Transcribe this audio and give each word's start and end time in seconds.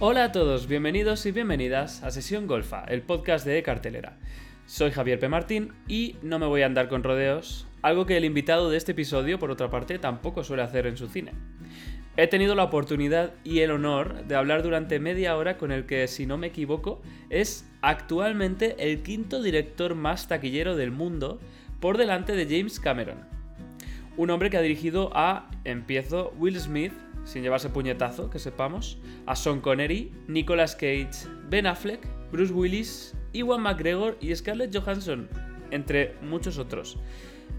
Hola 0.00 0.22
a 0.22 0.30
todos, 0.30 0.68
bienvenidos 0.68 1.26
y 1.26 1.32
bienvenidas 1.32 2.04
a 2.04 2.12
Sesión 2.12 2.46
Golfa, 2.46 2.84
el 2.84 3.02
podcast 3.02 3.44
de 3.44 3.60
Cartelera. 3.64 4.16
Soy 4.64 4.92
Javier 4.92 5.18
P. 5.18 5.28
Martín 5.28 5.72
y 5.88 6.14
no 6.22 6.38
me 6.38 6.46
voy 6.46 6.62
a 6.62 6.66
andar 6.66 6.88
con 6.88 7.02
rodeos, 7.02 7.66
algo 7.82 8.06
que 8.06 8.16
el 8.16 8.24
invitado 8.24 8.70
de 8.70 8.76
este 8.76 8.92
episodio, 8.92 9.40
por 9.40 9.50
otra 9.50 9.70
parte, 9.70 9.98
tampoco 9.98 10.44
suele 10.44 10.62
hacer 10.62 10.86
en 10.86 10.96
su 10.96 11.08
cine. 11.08 11.32
He 12.16 12.28
tenido 12.28 12.54
la 12.54 12.62
oportunidad 12.62 13.32
y 13.42 13.58
el 13.58 13.72
honor 13.72 14.24
de 14.28 14.36
hablar 14.36 14.62
durante 14.62 15.00
media 15.00 15.36
hora 15.36 15.58
con 15.58 15.72
el 15.72 15.84
que, 15.84 16.06
si 16.06 16.26
no 16.26 16.38
me 16.38 16.46
equivoco, 16.46 17.02
es 17.28 17.68
actualmente 17.82 18.76
el 18.78 19.02
quinto 19.02 19.42
director 19.42 19.96
más 19.96 20.28
taquillero 20.28 20.76
del 20.76 20.92
mundo, 20.92 21.40
por 21.80 21.98
delante 21.98 22.36
de 22.36 22.44
James 22.44 22.78
Cameron. 22.78 23.26
Un 24.16 24.30
hombre 24.30 24.48
que 24.48 24.58
ha 24.58 24.62
dirigido 24.62 25.10
a, 25.14 25.50
empiezo, 25.64 26.32
Will 26.38 26.58
Smith, 26.60 26.92
sin 27.28 27.42
llevarse 27.42 27.68
puñetazo, 27.68 28.30
que 28.30 28.38
sepamos, 28.38 28.98
a 29.26 29.36
Sean 29.36 29.60
Connery, 29.60 30.10
Nicolas 30.28 30.74
Cage, 30.74 31.28
Ben 31.50 31.66
Affleck, 31.66 32.00
Bruce 32.32 32.52
Willis, 32.52 33.14
Iwan 33.34 33.60
McGregor 33.60 34.16
y 34.18 34.34
Scarlett 34.34 34.74
Johansson, 34.74 35.28
entre 35.70 36.14
muchos 36.22 36.56
otros. 36.56 36.98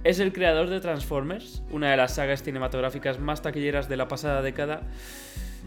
Es 0.03 0.19
el 0.19 0.33
creador 0.33 0.69
de 0.69 0.79
Transformers, 0.79 1.61
una 1.69 1.91
de 1.91 1.97
las 1.97 2.15
sagas 2.15 2.41
cinematográficas 2.41 3.19
más 3.19 3.43
taquilleras 3.43 3.87
de 3.87 3.97
la 3.97 4.07
pasada 4.07 4.41
década, 4.41 4.81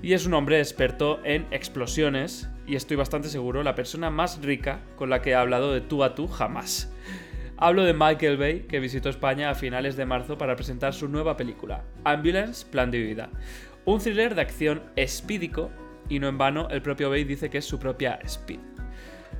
y 0.03 0.15
es 0.15 0.27
un 0.27 0.35
hombre 0.35 0.59
experto 0.59 1.21
en 1.23 1.47
explosiones, 1.53 2.49
y 2.67 2.75
estoy 2.75 2.97
bastante 2.97 3.29
seguro 3.29 3.63
la 3.63 3.77
persona 3.77 4.11
más 4.11 4.43
rica 4.43 4.81
con 4.97 5.11
la 5.11 5.23
que 5.23 5.31
he 5.31 5.35
hablado 5.37 5.73
de 5.73 5.81
tú 5.81 6.03
a 6.03 6.17
tú 6.17 6.27
jamás. 6.27 6.93
Hablo 7.57 7.85
de 7.85 7.95
Michael 7.95 8.39
Bay, 8.39 8.61
que 8.63 8.81
visitó 8.81 9.09
España 9.09 9.49
a 9.49 9.55
finales 9.55 9.95
de 9.95 10.07
marzo 10.07 10.37
para 10.37 10.57
presentar 10.57 10.93
su 10.93 11.07
nueva 11.07 11.37
película, 11.37 11.85
Ambulance, 12.03 12.67
Plan 12.67 12.91
de 12.91 12.99
Vida. 12.99 13.31
Un 13.85 13.99
thriller 13.99 14.35
de 14.37 14.43
acción 14.43 14.83
espídico, 14.95 15.71
y 16.09 16.21
no 16.21 16.29
en 16.29 16.39
vano, 16.39 16.69
el 16.71 16.83
propio 16.83 17.11
Bay 17.11 17.25
dice 17.25 17.51
que 17.51 17.59
es 17.59 17.65
su 17.65 17.81
propia 17.81 18.21
Speed. 18.23 18.61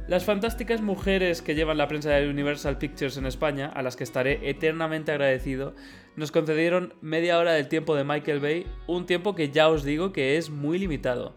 Las 0.09 0.25
fantásticas 0.25 0.81
mujeres 0.81 1.43
que 1.43 1.55
llevan 1.55 1.79
la 1.79 1.87
prensa 1.87 2.11
de 2.11 2.29
Universal 2.29 2.77
Pictures 2.77 3.17
en 3.17 3.27
España, 3.27 3.71
a 3.73 3.83
las 3.83 3.95
que 3.95 4.03
estaré 4.03 4.51
eternamente 4.51 5.13
agradecido, 5.13 5.77
nos 6.17 6.33
concedieron 6.33 6.95
media 7.01 7.39
hora 7.39 7.53
del 7.53 7.69
tiempo 7.69 7.95
de 7.95 8.03
Michael 8.03 8.41
Bay, 8.41 8.67
un 8.89 9.07
tiempo 9.07 9.37
que 9.37 9.51
ya 9.51 9.69
os 9.69 9.85
digo 9.85 10.13
que 10.13 10.37
es 10.37 10.51
muy 10.51 10.79
limitado. 10.81 11.37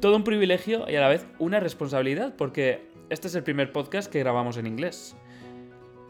Todo 0.00 0.16
un 0.16 0.24
privilegio 0.24 0.90
y 0.90 0.96
a 0.96 1.00
la 1.00 1.08
vez 1.08 1.24
una 1.38 1.60
responsabilidad, 1.60 2.34
porque 2.36 2.88
este 3.10 3.28
es 3.28 3.34
el 3.36 3.44
primer 3.44 3.70
podcast 3.72 4.10
que 4.10 4.18
grabamos 4.18 4.56
en 4.56 4.66
inglés. 4.66 5.16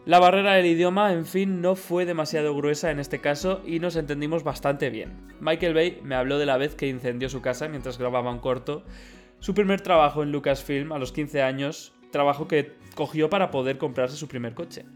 La 0.08 0.20
barrera 0.20 0.54
del 0.54 0.64
idioma, 0.64 1.12
en 1.12 1.26
fin, 1.26 1.60
no 1.60 1.76
fue 1.76 2.06
demasiado 2.06 2.56
gruesa 2.56 2.90
en 2.90 2.98
este 2.98 3.20
caso 3.20 3.60
y 3.66 3.78
nos 3.78 3.94
entendimos 3.94 4.42
bastante 4.42 4.88
bien. 4.88 5.12
Michael 5.38 5.74
Bay 5.74 6.00
me 6.02 6.14
habló 6.14 6.38
de 6.38 6.46
la 6.46 6.56
vez 6.56 6.74
que 6.74 6.88
incendió 6.88 7.28
su 7.28 7.42
casa 7.42 7.68
mientras 7.68 7.98
grababa 7.98 8.32
un 8.32 8.38
corto, 8.38 8.84
su 9.38 9.52
primer 9.52 9.82
trabajo 9.82 10.22
en 10.22 10.32
Lucasfilm 10.32 10.92
a 10.92 10.98
los 10.98 11.12
15 11.12 11.42
años, 11.42 11.92
trabajo 12.10 12.48
que 12.48 12.72
cogió 12.94 13.28
para 13.28 13.50
poder 13.50 13.76
comprarse 13.76 14.16
su 14.16 14.28
primer 14.28 14.54
coche. 14.54 14.86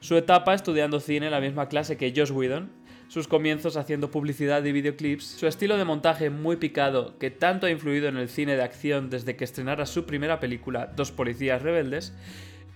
Su 0.00 0.18
etapa 0.18 0.52
estudiando 0.52 1.00
cine 1.00 1.28
en 1.28 1.32
la 1.32 1.40
misma 1.40 1.70
clase 1.70 1.96
que 1.96 2.12
Josh 2.14 2.32
Whedon, 2.32 2.70
sus 3.08 3.26
comienzos 3.26 3.78
haciendo 3.78 4.10
publicidad 4.10 4.62
y 4.64 4.72
videoclips, 4.72 5.24
su 5.24 5.46
estilo 5.46 5.78
de 5.78 5.86
montaje 5.86 6.28
muy 6.28 6.56
picado 6.56 7.18
que 7.18 7.30
tanto 7.30 7.66
ha 7.66 7.70
influido 7.70 8.08
en 8.08 8.18
el 8.18 8.28
cine 8.28 8.54
de 8.54 8.64
acción 8.64 9.08
desde 9.08 9.34
que 9.34 9.44
estrenara 9.44 9.86
su 9.86 10.04
primera 10.04 10.40
película, 10.40 10.92
Dos 10.94 11.10
policías 11.10 11.62
rebeldes, 11.62 12.12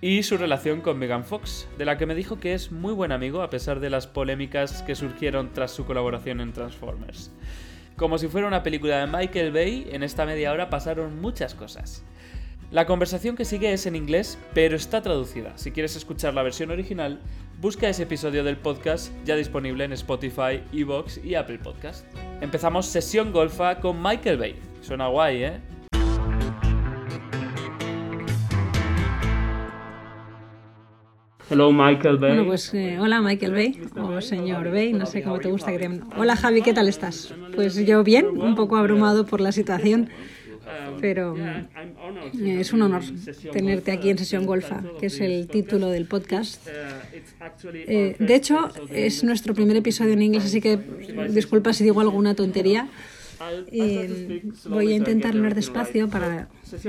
y 0.02 0.24
su 0.24 0.36
relación 0.36 0.80
con 0.80 0.98
Megan 0.98 1.24
Fox, 1.24 1.68
de 1.78 1.84
la 1.84 1.96
que 1.96 2.06
me 2.06 2.16
dijo 2.16 2.40
que 2.40 2.54
es 2.54 2.72
muy 2.72 2.92
buen 2.92 3.12
amigo 3.12 3.40
a 3.40 3.50
pesar 3.50 3.78
de 3.78 3.88
las 3.88 4.08
polémicas 4.08 4.82
que 4.82 4.96
surgieron 4.96 5.52
tras 5.52 5.70
su 5.70 5.86
colaboración 5.86 6.40
en 6.40 6.52
Transformers. 6.52 7.30
Como 7.96 8.18
si 8.18 8.26
fuera 8.26 8.48
una 8.48 8.64
película 8.64 8.98
de 8.98 9.06
Michael 9.06 9.52
Bay, 9.52 9.86
en 9.92 10.02
esta 10.02 10.26
media 10.26 10.50
hora 10.50 10.70
pasaron 10.70 11.20
muchas 11.20 11.54
cosas. 11.54 12.02
La 12.72 12.84
conversación 12.84 13.36
que 13.36 13.44
sigue 13.44 13.72
es 13.72 13.86
en 13.86 13.94
inglés, 13.94 14.38
pero 14.54 14.74
está 14.74 15.02
traducida. 15.02 15.56
Si 15.56 15.70
quieres 15.70 15.94
escuchar 15.94 16.34
la 16.34 16.42
versión 16.42 16.72
original, 16.72 17.20
busca 17.60 17.88
ese 17.88 18.02
episodio 18.02 18.42
del 18.42 18.56
podcast 18.56 19.12
ya 19.24 19.36
disponible 19.36 19.84
en 19.84 19.92
Spotify, 19.92 20.64
Evox 20.72 21.20
y 21.22 21.36
Apple 21.36 21.58
Podcast. 21.58 22.04
Empezamos 22.40 22.86
sesión 22.86 23.30
golfa 23.30 23.78
con 23.78 24.02
Michael 24.02 24.38
Bay. 24.38 24.56
Suena 24.80 25.06
guay, 25.06 25.44
¿eh? 25.44 25.60
Hello, 31.52 31.70
Michael 31.70 32.16
Bay. 32.16 32.30
Bueno, 32.30 32.46
pues 32.46 32.72
eh, 32.72 32.98
hola 32.98 33.20
Michael 33.20 33.52
Bay, 33.52 33.78
o 33.96 34.22
señor 34.22 34.70
Bay, 34.70 34.94
no 34.94 35.04
sé 35.04 35.22
cómo 35.22 35.38
te 35.38 35.50
gusta 35.50 35.70
que 35.70 35.78
te 35.78 36.00
Hola 36.16 36.34
Javi, 36.34 36.62
¿qué 36.62 36.72
tal 36.72 36.88
estás? 36.88 37.34
Pues 37.54 37.76
yo 37.84 38.02
bien, 38.02 38.26
un 38.38 38.54
poco 38.54 38.78
abrumado 38.78 39.26
por 39.26 39.42
la 39.42 39.52
situación, 39.52 40.08
pero 41.02 41.36
eh, 41.36 42.56
es 42.58 42.72
un 42.72 42.80
honor 42.80 43.02
tenerte 43.52 43.92
aquí 43.92 44.08
en 44.08 44.16
Sesión 44.16 44.46
Golfa, 44.46 44.82
que 44.98 45.06
es 45.06 45.20
el 45.20 45.46
título 45.46 45.88
del 45.88 46.06
podcast. 46.06 46.66
Eh, 47.74 48.16
de 48.18 48.34
hecho, 48.34 48.70
es 48.88 49.22
nuestro 49.22 49.52
primer 49.52 49.76
episodio 49.76 50.14
en 50.14 50.22
inglés, 50.22 50.46
así 50.46 50.62
que 50.62 50.78
disculpa 51.28 51.74
si 51.74 51.84
digo 51.84 52.00
alguna 52.00 52.34
tontería. 52.34 52.88
Eh, 53.70 54.42
voy 54.68 54.92
a 54.92 54.96
intentar 54.96 55.34
hablar 55.34 55.54
despacio 55.54 56.08
para 56.08 56.48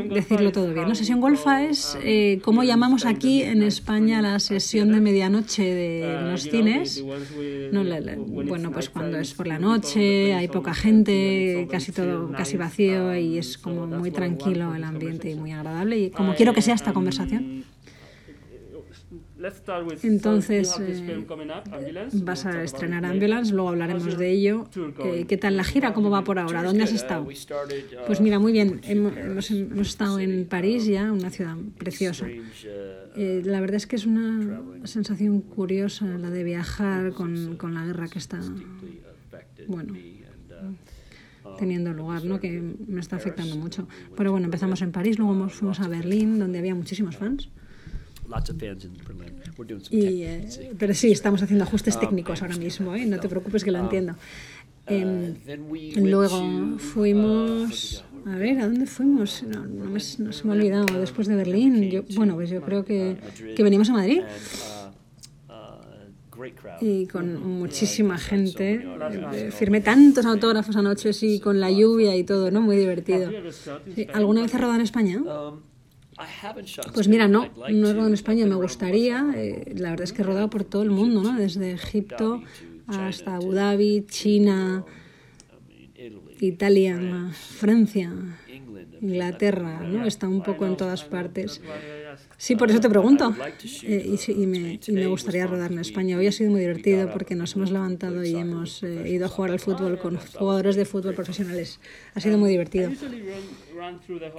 decirlo 0.09 0.51
todo 0.51 0.73
bien. 0.73 0.89
La 0.89 0.95
sesión 0.95 1.21
golfa 1.21 1.63
es 1.63 1.97
eh, 2.03 2.39
como 2.43 2.63
llamamos 2.63 3.05
aquí 3.05 3.43
en 3.43 3.63
España 3.63 4.21
la 4.21 4.39
sesión 4.39 4.91
de 4.91 5.01
medianoche 5.01 5.63
de 5.63 6.21
los 6.31 6.43
cines. 6.43 7.03
No, 7.71 7.83
bueno, 8.27 8.71
pues 8.71 8.89
cuando 8.89 9.17
es 9.17 9.33
por 9.33 9.47
la 9.47 9.59
noche, 9.59 10.33
hay 10.33 10.47
poca 10.47 10.73
gente, 10.73 11.67
casi 11.69 11.91
todo 11.91 12.31
casi 12.31 12.57
vacío 12.57 13.15
y 13.15 13.37
es 13.37 13.57
como 13.57 13.87
muy 13.87 14.11
tranquilo 14.11 14.75
el 14.75 14.83
ambiente 14.83 15.31
y 15.31 15.35
muy 15.35 15.51
agradable. 15.51 15.99
Y 15.99 16.09
como 16.09 16.35
quiero 16.35 16.53
que 16.53 16.61
sea 16.61 16.75
esta 16.75 16.93
conversación. 16.93 17.63
Entonces, 20.03 20.79
eh, 20.79 21.25
vas 22.23 22.45
a 22.45 22.63
estrenar 22.63 23.05
Ambulance, 23.05 23.53
luego 23.53 23.69
hablaremos 23.69 24.17
de 24.17 24.31
ello. 24.31 24.69
Eh, 25.03 25.25
¿Qué 25.27 25.37
tal 25.37 25.57
la 25.57 25.63
gira? 25.63 25.93
¿Cómo 25.93 26.09
va 26.09 26.23
por 26.23 26.39
ahora? 26.39 26.63
¿Dónde 26.63 26.83
has 26.83 26.93
estado? 26.93 27.27
Pues 28.07 28.21
mira, 28.21 28.39
muy 28.39 28.53
bien. 28.53 28.79
Hemos, 28.83 29.51
hemos 29.51 29.87
estado 29.87 30.19
en 30.19 30.45
París 30.45 30.85
ya, 30.85 31.11
una 31.11 31.29
ciudad 31.29 31.57
preciosa. 31.77 32.27
Eh, 33.15 33.41
la 33.43 33.59
verdad 33.59 33.75
es 33.75 33.87
que 33.87 33.97
es 33.97 34.05
una 34.05 34.61
sensación 34.85 35.41
curiosa 35.41 36.05
la 36.05 36.29
de 36.29 36.43
viajar 36.43 37.11
con, 37.13 37.57
con 37.57 37.73
la 37.73 37.85
guerra 37.85 38.07
que 38.07 38.19
está, 38.19 38.39
bueno, 39.67 39.93
teniendo 41.57 41.93
lugar, 41.93 42.23
¿no? 42.23 42.39
que 42.39 42.61
me 42.87 43.01
está 43.01 43.17
afectando 43.17 43.55
mucho. 43.57 43.87
Pero 44.15 44.31
bueno, 44.31 44.45
empezamos 44.45 44.81
en 44.81 44.91
París, 44.91 45.19
luego 45.19 45.49
fuimos 45.49 45.79
a 45.81 45.87
Berlín, 45.87 46.39
donde 46.39 46.59
había 46.59 46.75
muchísimos 46.75 47.17
fans. 47.17 47.49
Y, 49.89 50.23
eh, 50.23 50.71
pero 50.77 50.93
sí, 50.93 51.11
estamos 51.11 51.41
haciendo 51.41 51.63
ajustes 51.63 51.95
um, 51.95 52.01
técnicos 52.01 52.41
ahora 52.41 52.57
mismo, 52.57 52.95
¿eh? 52.95 53.05
no 53.05 53.19
te 53.19 53.29
preocupes 53.29 53.63
que 53.63 53.71
lo 53.71 53.79
um, 53.79 53.85
entiendo. 53.85 54.13
Uh, 54.89 54.93
em, 54.93 55.35
luego 55.95 56.77
fuimos... 56.79 58.03
A 58.25 58.37
ver, 58.37 58.59
¿a 58.59 58.67
dónde 58.67 58.85
fuimos? 58.85 59.43
No, 59.43 59.65
no, 59.65 59.85
me, 59.85 59.99
no 60.19 60.31
se 60.31 60.43
me 60.45 60.53
ha 60.53 60.55
olvidado. 60.55 60.97
Después 60.97 61.27
de 61.27 61.35
Berlín, 61.35 61.89
yo, 61.91 62.03
bueno, 62.15 62.35
pues 62.35 62.49
yo 62.49 62.61
creo 62.61 62.85
que, 62.85 63.17
uh, 63.17 63.55
que 63.55 63.63
venimos 63.63 63.89
a 63.89 63.93
Madrid 63.93 64.21
uh, 65.49 65.73
y 66.79 67.05
con 67.07 67.59
muchísima 67.59 68.17
gente. 68.17 68.87
Eh, 69.33 69.51
firmé 69.51 69.81
tantos 69.81 70.25
autógrafos 70.25 70.75
anoche, 70.77 71.11
sí, 71.11 71.41
con 71.41 71.59
la 71.59 71.69
lluvia 71.69 72.15
y 72.15 72.23
todo, 72.23 72.49
¿no? 72.49 72.61
Muy 72.61 72.77
divertido. 72.77 73.29
¿Alguna 74.13 74.41
vez 74.41 74.55
has 74.55 74.61
rodado 74.61 74.75
en 74.75 74.83
España? 74.83 75.21
Pues 76.93 77.07
mira, 77.07 77.27
no, 77.27 77.49
no 77.69 77.87
he 77.87 77.93
rodado 77.93 78.07
en 78.07 78.13
España, 78.13 78.45
me 78.45 78.55
gustaría. 78.55 79.33
Eh, 79.35 79.73
la 79.77 79.91
verdad 79.91 80.03
es 80.03 80.13
que 80.13 80.21
he 80.21 80.25
rodado 80.25 80.49
por 80.49 80.63
todo 80.63 80.83
el 80.83 80.91
mundo, 80.91 81.23
¿no? 81.23 81.37
Desde 81.37 81.71
Egipto 81.71 82.41
hasta 82.87 83.35
Abu 83.35 83.53
Dhabi, 83.53 84.05
China, 84.07 84.85
Italia, 86.39 87.31
Francia, 87.31 88.11
Inglaterra, 89.01 89.81
¿no? 89.81 90.05
Está 90.05 90.27
un 90.27 90.43
poco 90.43 90.65
en 90.65 90.77
todas 90.77 91.03
partes. 91.03 91.61
Sí, 92.43 92.57
por 92.57 92.69
eso 92.69 92.81
te 92.81 92.89
pregunto. 92.89 93.33
Eh, 93.83 94.17
y, 94.27 94.47
me, 94.47 94.77
y, 94.85 94.91
me, 94.91 95.07
gustaría 95.07 95.47
rodar 95.47 95.71
en 95.71 95.79
España. 95.79 96.17
Hoy 96.17 96.27
ha 96.27 96.31
sido 96.33 96.51
muy 96.51 96.59
divertido 96.59 97.09
porque 97.09 97.35
nos 97.35 97.55
hemos 97.55 97.71
levantado 97.71 98.21
y 98.21 98.35
hemos 98.35 98.83
eh, 98.83 99.05
ido 99.07 99.27
a 99.27 99.29
jugar 99.29 99.51
al 99.51 99.61
fútbol 99.61 99.97
con 99.97 100.17
jugadores 100.17 100.75
de 100.75 100.83
fútbol 100.83 101.15
profesionales. 101.15 101.79
Ha 102.15 102.19
sido 102.19 102.37
muy 102.37 102.49
divertido. 102.49 102.91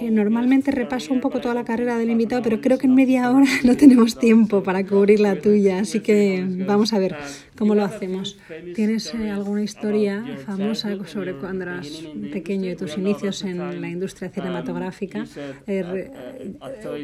Normalmente 0.02 0.70
repaso 0.70 1.12
un 1.12 1.20
poco 1.20 1.40
toda 1.40 1.54
la 1.54 1.64
carrera 1.64 1.98
del 1.98 2.10
invitado, 2.10 2.42
pero 2.42 2.60
creo 2.60 2.78
que 2.78 2.86
en 2.86 2.94
media 2.94 3.30
hora 3.30 3.46
no 3.64 3.76
tenemos 3.76 4.18
tiempo 4.18 4.62
para 4.62 4.84
cubrir 4.86 5.20
la 5.20 5.36
tuya, 5.40 5.80
así 5.80 6.00
que 6.00 6.44
vamos 6.66 6.92
a 6.92 6.98
ver 6.98 7.16
cómo 7.56 7.74
lo 7.74 7.84
hacemos. 7.84 8.38
¿Tienes 8.74 9.14
eh, 9.14 9.30
alguna 9.30 9.62
historia 9.62 10.24
famosa 10.44 10.96
sobre 11.06 11.34
cuando 11.34 11.64
eras 11.64 11.88
pequeño 12.32 12.70
y 12.70 12.76
tus 12.76 12.96
inicios 12.96 13.42
en 13.44 13.80
la 13.80 13.88
industria 13.88 14.30
cinematográfica? 14.30 15.24
Eh, 15.66 16.10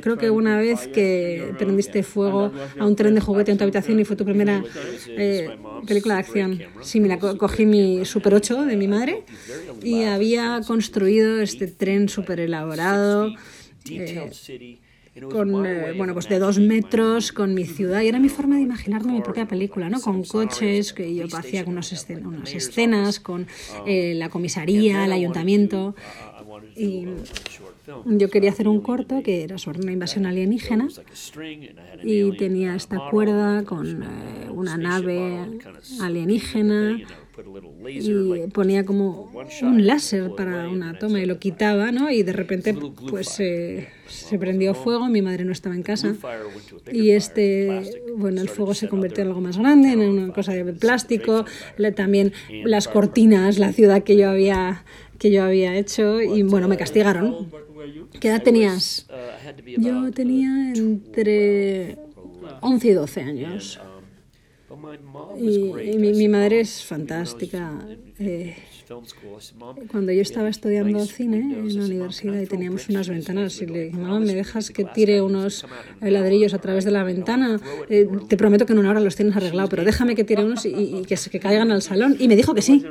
creo 0.03 0.17
que 0.17 0.31
una 0.31 0.59
vez 0.59 0.90
que 0.93 1.55
prendiste 1.59 2.03
fuego 2.03 2.53
a 2.79 2.87
un 2.87 2.97
tren 2.97 3.15
de 3.15 3.21
juguete 3.21 3.51
en 3.51 3.59
tu 3.59 3.65
habitación 3.65 4.01
y 4.01 4.05
fue 4.05 4.17
tu 4.17 4.25
primera 4.25 4.63
eh, 5.09 5.51
película 5.87 6.15
de 6.15 6.21
acción. 6.21 6.63
Sí, 6.83 7.01
mira, 7.01 7.19
cogí 7.19 7.67
mi 7.67 8.05
Super 8.05 8.35
8 8.35 8.65
de 8.65 8.77
mi 8.77 8.89
madre 8.89 9.25
y 9.83 10.05
había 10.05 10.61
construido 10.67 11.41
este 11.41 11.67
tren 11.67 12.09
súper 12.09 12.41
elaborado. 12.41 13.33
Eh, 13.89 14.31
con, 15.31 15.67
eh, 15.67 15.93
bueno, 15.97 16.13
pues 16.13 16.29
de 16.29 16.39
dos 16.39 16.59
metros, 16.59 17.33
con 17.33 17.53
mi 17.55 17.65
ciudad. 17.65 18.01
Y 18.03 18.09
era 18.09 18.19
mi 18.19 18.29
forma 18.29 18.57
de 18.57 18.63
imaginarme 18.63 19.13
mi 19.13 19.21
propia 19.23 19.47
película, 19.47 19.89
¿no? 19.89 20.01
Con 20.01 20.23
coches, 20.25 20.93
que 20.93 21.15
yo 21.15 21.27
hacía 21.33 21.65
unas 21.67 21.93
escenas, 21.93 22.25
unas 22.25 22.55
escenas 22.55 23.21
con 23.21 23.47
eh, 23.87 24.15
la 24.15 24.29
comisaría, 24.29 25.05
el 25.05 25.13
ayuntamiento. 25.13 25.95
Y 26.77 27.07
yo 28.07 28.31
quería 28.31 28.51
hacer 28.51 28.69
un 28.69 28.81
corto 28.81 29.23
que 29.23 29.43
era 29.43 29.59
sobre 29.59 29.81
una 29.81 29.93
invasión 29.93 30.27
alienígena 30.27 30.89
y 32.03 32.37
tenía 32.37 32.75
esta 32.75 32.99
cuerda 33.11 33.65
con 33.65 34.03
eh, 34.03 34.51
una 34.51 34.77
nave 34.77 35.61
alienígena 36.01 37.01
y 37.89 38.49
ponía 38.53 38.85
como 38.85 39.33
un 39.63 39.87
láser 39.87 40.31
para 40.37 40.69
una 40.69 40.99
toma 40.99 41.21
y 41.21 41.27
lo 41.27 41.39
quitaba, 41.39 41.91
¿no? 41.93 42.11
Y 42.11 42.23
de 42.23 42.33
repente 42.33 42.75
pues 43.09 43.29
se 43.29 44.39
prendió 44.39 44.75
fuego, 44.75 45.09
mi 45.09 45.23
madre 45.23 45.45
no 45.45 45.53
estaba 45.53 45.75
en 45.75 45.83
casa 45.83 46.15
y 46.93 47.11
este, 47.11 47.83
bueno, 48.17 48.41
el 48.41 48.49
fuego 48.49 48.75
se 48.75 48.89
convirtió 48.89 49.23
en 49.23 49.29
algo 49.29 49.41
más 49.41 49.59
grande, 49.59 49.93
en 49.93 50.01
una 50.01 50.33
cosa 50.33 50.53
de 50.53 50.73
plástico, 50.73 51.45
también 51.97 52.33
las 52.65 52.89
cortinas, 52.89 53.59
la 53.59 53.73
ciudad 53.73 54.03
que 54.03 54.17
yo 54.17 54.29
había 54.29 54.85
que 55.19 55.31
yo 55.31 55.45
había 55.45 55.77
hecho 55.77 56.21
y 56.23 56.43
bueno, 56.43 56.67
me 56.67 56.79
castigaron. 56.79 57.51
¿Qué 58.21 58.29
edad 58.29 58.43
tenías? 58.43 59.07
Yo 59.79 60.11
tenía 60.13 60.73
entre 60.75 61.99
11 62.61 62.89
y 62.89 62.93
12 62.93 63.21
años. 63.21 63.81
Y, 65.39 65.97
mi, 65.99 66.13
mi, 66.13 66.29
madre 66.29 66.61
es 66.61 66.85
fantástica. 66.85 67.87
Eh, 68.19 68.57
cuando 69.91 70.13
yo 70.13 70.23
estaba 70.23 70.49
estudiando 70.49 71.05
cine 71.07 71.39
en 71.39 71.79
la 71.79 71.85
universidad 71.85 72.41
y 72.41 72.47
teníamos 72.47 72.89
unas 72.89 73.09
ventanas 73.09 73.61
y 73.63 73.67
le 73.67 73.85
dije, 73.85 73.97
mamá, 73.97 74.19
¿me 74.19 74.35
dejas 74.35 74.71
que 74.71 74.85
tire 74.85 75.23
unos 75.23 75.65
ladrillos 76.01 76.55
a 76.55 76.59
través 76.59 76.85
de 76.85 76.91
la 76.91 77.05
ventana? 77.05 77.61
Eh, 77.89 78.09
te 78.29 78.37
prometo 78.37 78.67
que 78.67 78.73
en 78.73 78.81
una 78.81 78.91
hora 78.91 79.01
los 79.01 79.15
tienes 79.15 79.37
arreglado, 79.37 79.69
pero 79.69 79.85
déjame 79.85 80.17
que 80.17 80.25
tire 80.25 80.45
unos 80.45 80.67
y, 80.67 81.03
que, 81.07 81.17
que, 81.17 81.41
caigan 81.41 81.71
al 81.71 81.83
salón. 81.83 82.17
Y 82.19 82.27
me 82.27 82.35
dijo 82.35 82.55
que 82.55 82.63
sí. 82.63 82.85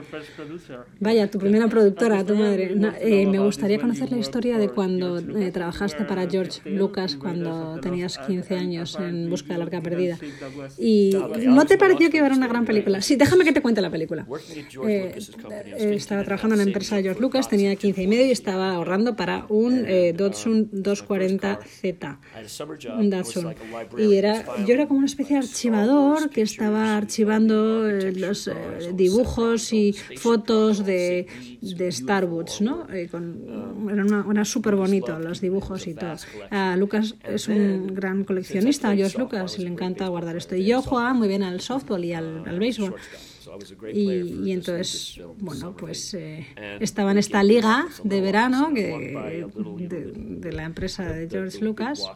Vaya, 0.99 1.29
tu 1.29 1.37
primera 1.37 1.67
productora, 1.67 2.23
tu 2.23 2.35
madre. 2.35 2.75
Eh, 3.01 3.25
me 3.25 3.39
gustaría 3.39 3.79
conocer 3.79 4.11
la 4.11 4.17
historia 4.17 4.57
de 4.57 4.69
cuando 4.69 5.19
eh, 5.19 5.51
trabajaste 5.51 6.05
para 6.05 6.29
George 6.29 6.61
Lucas 6.69 7.15
cuando 7.15 7.79
tenías 7.81 8.17
15 8.17 8.55
años 8.55 8.97
en 8.99 9.29
Busca 9.29 9.53
de 9.53 9.59
la 9.59 9.65
Arca 9.65 9.81
Perdida. 9.81 10.17
¿Y 10.77 11.13
no 11.45 11.65
te 11.65 11.77
pareció 11.77 12.09
que 12.09 12.19
era 12.19 12.35
una 12.35 12.47
gran 12.47 12.65
película? 12.65 13.01
Sí, 13.01 13.15
déjame 13.15 13.43
que 13.43 13.51
te 13.51 13.61
cuente 13.61 13.81
la 13.81 13.89
película 13.89 14.25
estaba 15.95 16.23
trabajando 16.23 16.55
en 16.55 16.59
la 16.59 16.63
empresa 16.65 16.95
de 16.95 17.03
George 17.03 17.21
Lucas, 17.21 17.49
tenía 17.49 17.75
15 17.75 18.03
y 18.03 18.07
medio 18.07 18.25
y 18.25 18.31
estaba 18.31 18.71
ahorrando 18.71 19.15
para 19.15 19.45
un 19.49 19.85
eh, 19.87 20.13
Datsun 20.13 20.71
240Z, 20.71 22.17
un 22.97 23.09
Datsun. 23.09 23.55
Y 23.97 24.15
era, 24.15 24.45
yo 24.65 24.73
era 24.73 24.87
como 24.87 24.99
una 24.99 25.07
especie 25.07 25.37
de 25.37 25.45
archivador 25.45 26.29
que 26.29 26.41
estaba 26.41 26.97
archivando 26.97 27.89
eh, 27.89 28.13
los 28.13 28.47
eh, 28.47 28.53
dibujos 28.93 29.73
y 29.73 29.93
fotos 30.17 30.85
de, 30.85 31.27
de 31.61 31.87
Star 31.87 32.25
Wars, 32.25 32.61
¿no? 32.61 32.87
con, 33.11 33.89
era, 33.91 34.03
una, 34.03 34.45
súper 34.45 34.75
bonito 34.75 35.17
los 35.19 35.41
dibujos 35.41 35.87
y 35.87 35.93
todo. 35.93 36.15
Lucas 36.77 37.15
es 37.23 37.47
un 37.47 37.87
gran 37.93 38.23
coleccionista, 38.23 38.95
George 38.95 39.17
Lucas, 39.17 39.57
y 39.59 39.63
le 39.63 39.69
encanta 39.69 40.07
guardar 40.07 40.35
esto. 40.35 40.55
Y 40.55 40.65
yo 40.65 40.81
jugaba 40.81 41.13
muy 41.13 41.27
bien 41.27 41.43
al 41.43 41.61
softball 41.61 42.03
y 42.03 42.13
al, 42.13 42.43
al 42.47 42.59
béisbol. 42.59 42.95
Y, 43.93 44.51
entonces, 44.51 45.19
bueno, 45.37 45.75
pues 45.75 46.13
eh, 46.13 46.45
estaba 46.79 47.11
en 47.11 47.17
esta 47.17 47.43
liga 47.43 47.87
de 48.03 48.21
verano 48.21 48.71
que, 48.73 49.47
de, 49.77 50.51
la 50.51 50.63
empresa 50.63 51.03
de 51.11 51.29
George 51.29 51.59
Lucas. 51.59 52.09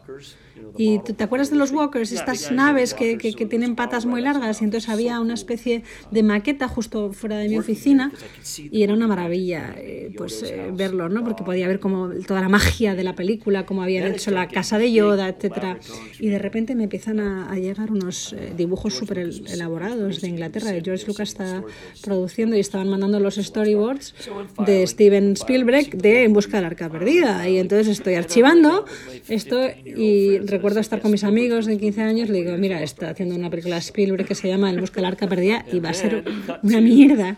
Y 0.76 0.98
te 0.98 1.22
acuerdas 1.24 1.50
de 1.50 1.56
los 1.56 1.72
walkers, 1.72 2.12
estas 2.12 2.50
naves 2.50 2.94
que, 2.94 3.18
que, 3.18 3.46
tienen 3.46 3.76
patas 3.76 4.06
muy 4.06 4.20
largas. 4.20 4.60
Y 4.60 4.64
entonces 4.64 4.88
había 4.88 5.20
una 5.20 5.34
especie 5.34 5.82
de 6.10 6.22
maqueta 6.22 6.68
justo 6.68 7.12
fuera 7.12 7.38
de 7.38 7.48
mi 7.48 7.58
oficina 7.58 8.12
y 8.56 8.82
era 8.82 8.94
una 8.94 9.06
maravilla 9.06 9.74
eh, 9.76 10.12
pues 10.16 10.42
eh, 10.42 10.70
verlo, 10.72 11.08
¿no? 11.08 11.22
Porque 11.24 11.44
podía 11.44 11.68
ver 11.68 11.80
como 11.80 12.10
toda 12.26 12.40
la 12.40 12.48
magia 12.48 12.94
de 12.94 13.04
la 13.04 13.14
película, 13.14 13.66
cómo 13.66 13.82
habían 13.82 14.12
hecho 14.12 14.30
la 14.30 14.48
casa 14.48 14.78
de 14.78 14.92
Yoda, 14.92 15.28
etcétera. 15.28 15.78
Y 16.18 16.28
de 16.28 16.38
repente 16.38 16.74
me 16.74 16.84
empiezan 16.84 17.20
a, 17.20 17.50
a 17.50 17.56
llegar 17.56 17.90
unos 17.90 18.34
dibujos 18.56 18.94
súper 18.94 19.18
elaborados 19.18 20.20
de 20.20 20.28
Inglaterra, 20.28 20.70
de 20.70 20.82
George 20.82 21.06
Lucas 21.06 21.28
está 21.28 21.64
produciendo 22.02 22.56
y 22.56 22.60
estaban 22.60 22.88
mandando 22.88 23.20
los 23.20 23.36
storyboards 23.36 24.14
de 24.66 24.86
Steven 24.86 25.32
Spielberg 25.32 25.90
de 25.96 26.24
En 26.24 26.32
busca 26.32 26.58
del 26.58 26.66
arca 26.66 26.88
perdida. 26.88 27.48
Y 27.48 27.58
entonces 27.58 27.88
estoy 27.88 28.14
archivando 28.14 28.84
esto 29.28 29.60
y 29.84 30.38
recuerdo 30.46 30.80
estar 30.80 31.00
con 31.00 31.10
mis 31.10 31.24
amigos 31.24 31.66
de 31.66 31.78
15 31.78 32.02
años, 32.02 32.28
le 32.28 32.42
digo, 32.42 32.56
mira, 32.58 32.82
está 32.82 33.10
haciendo 33.10 33.34
una 33.34 33.50
película 33.50 33.76
Spielberg 33.78 34.26
que 34.26 34.34
se 34.34 34.48
llama 34.48 34.70
En 34.70 34.80
busca 34.80 34.96
del 34.96 35.06
arca 35.06 35.28
perdida 35.28 35.64
y 35.72 35.80
va 35.80 35.90
a 35.90 35.94
ser 35.94 36.24
una 36.62 36.80
mierda. 36.80 37.36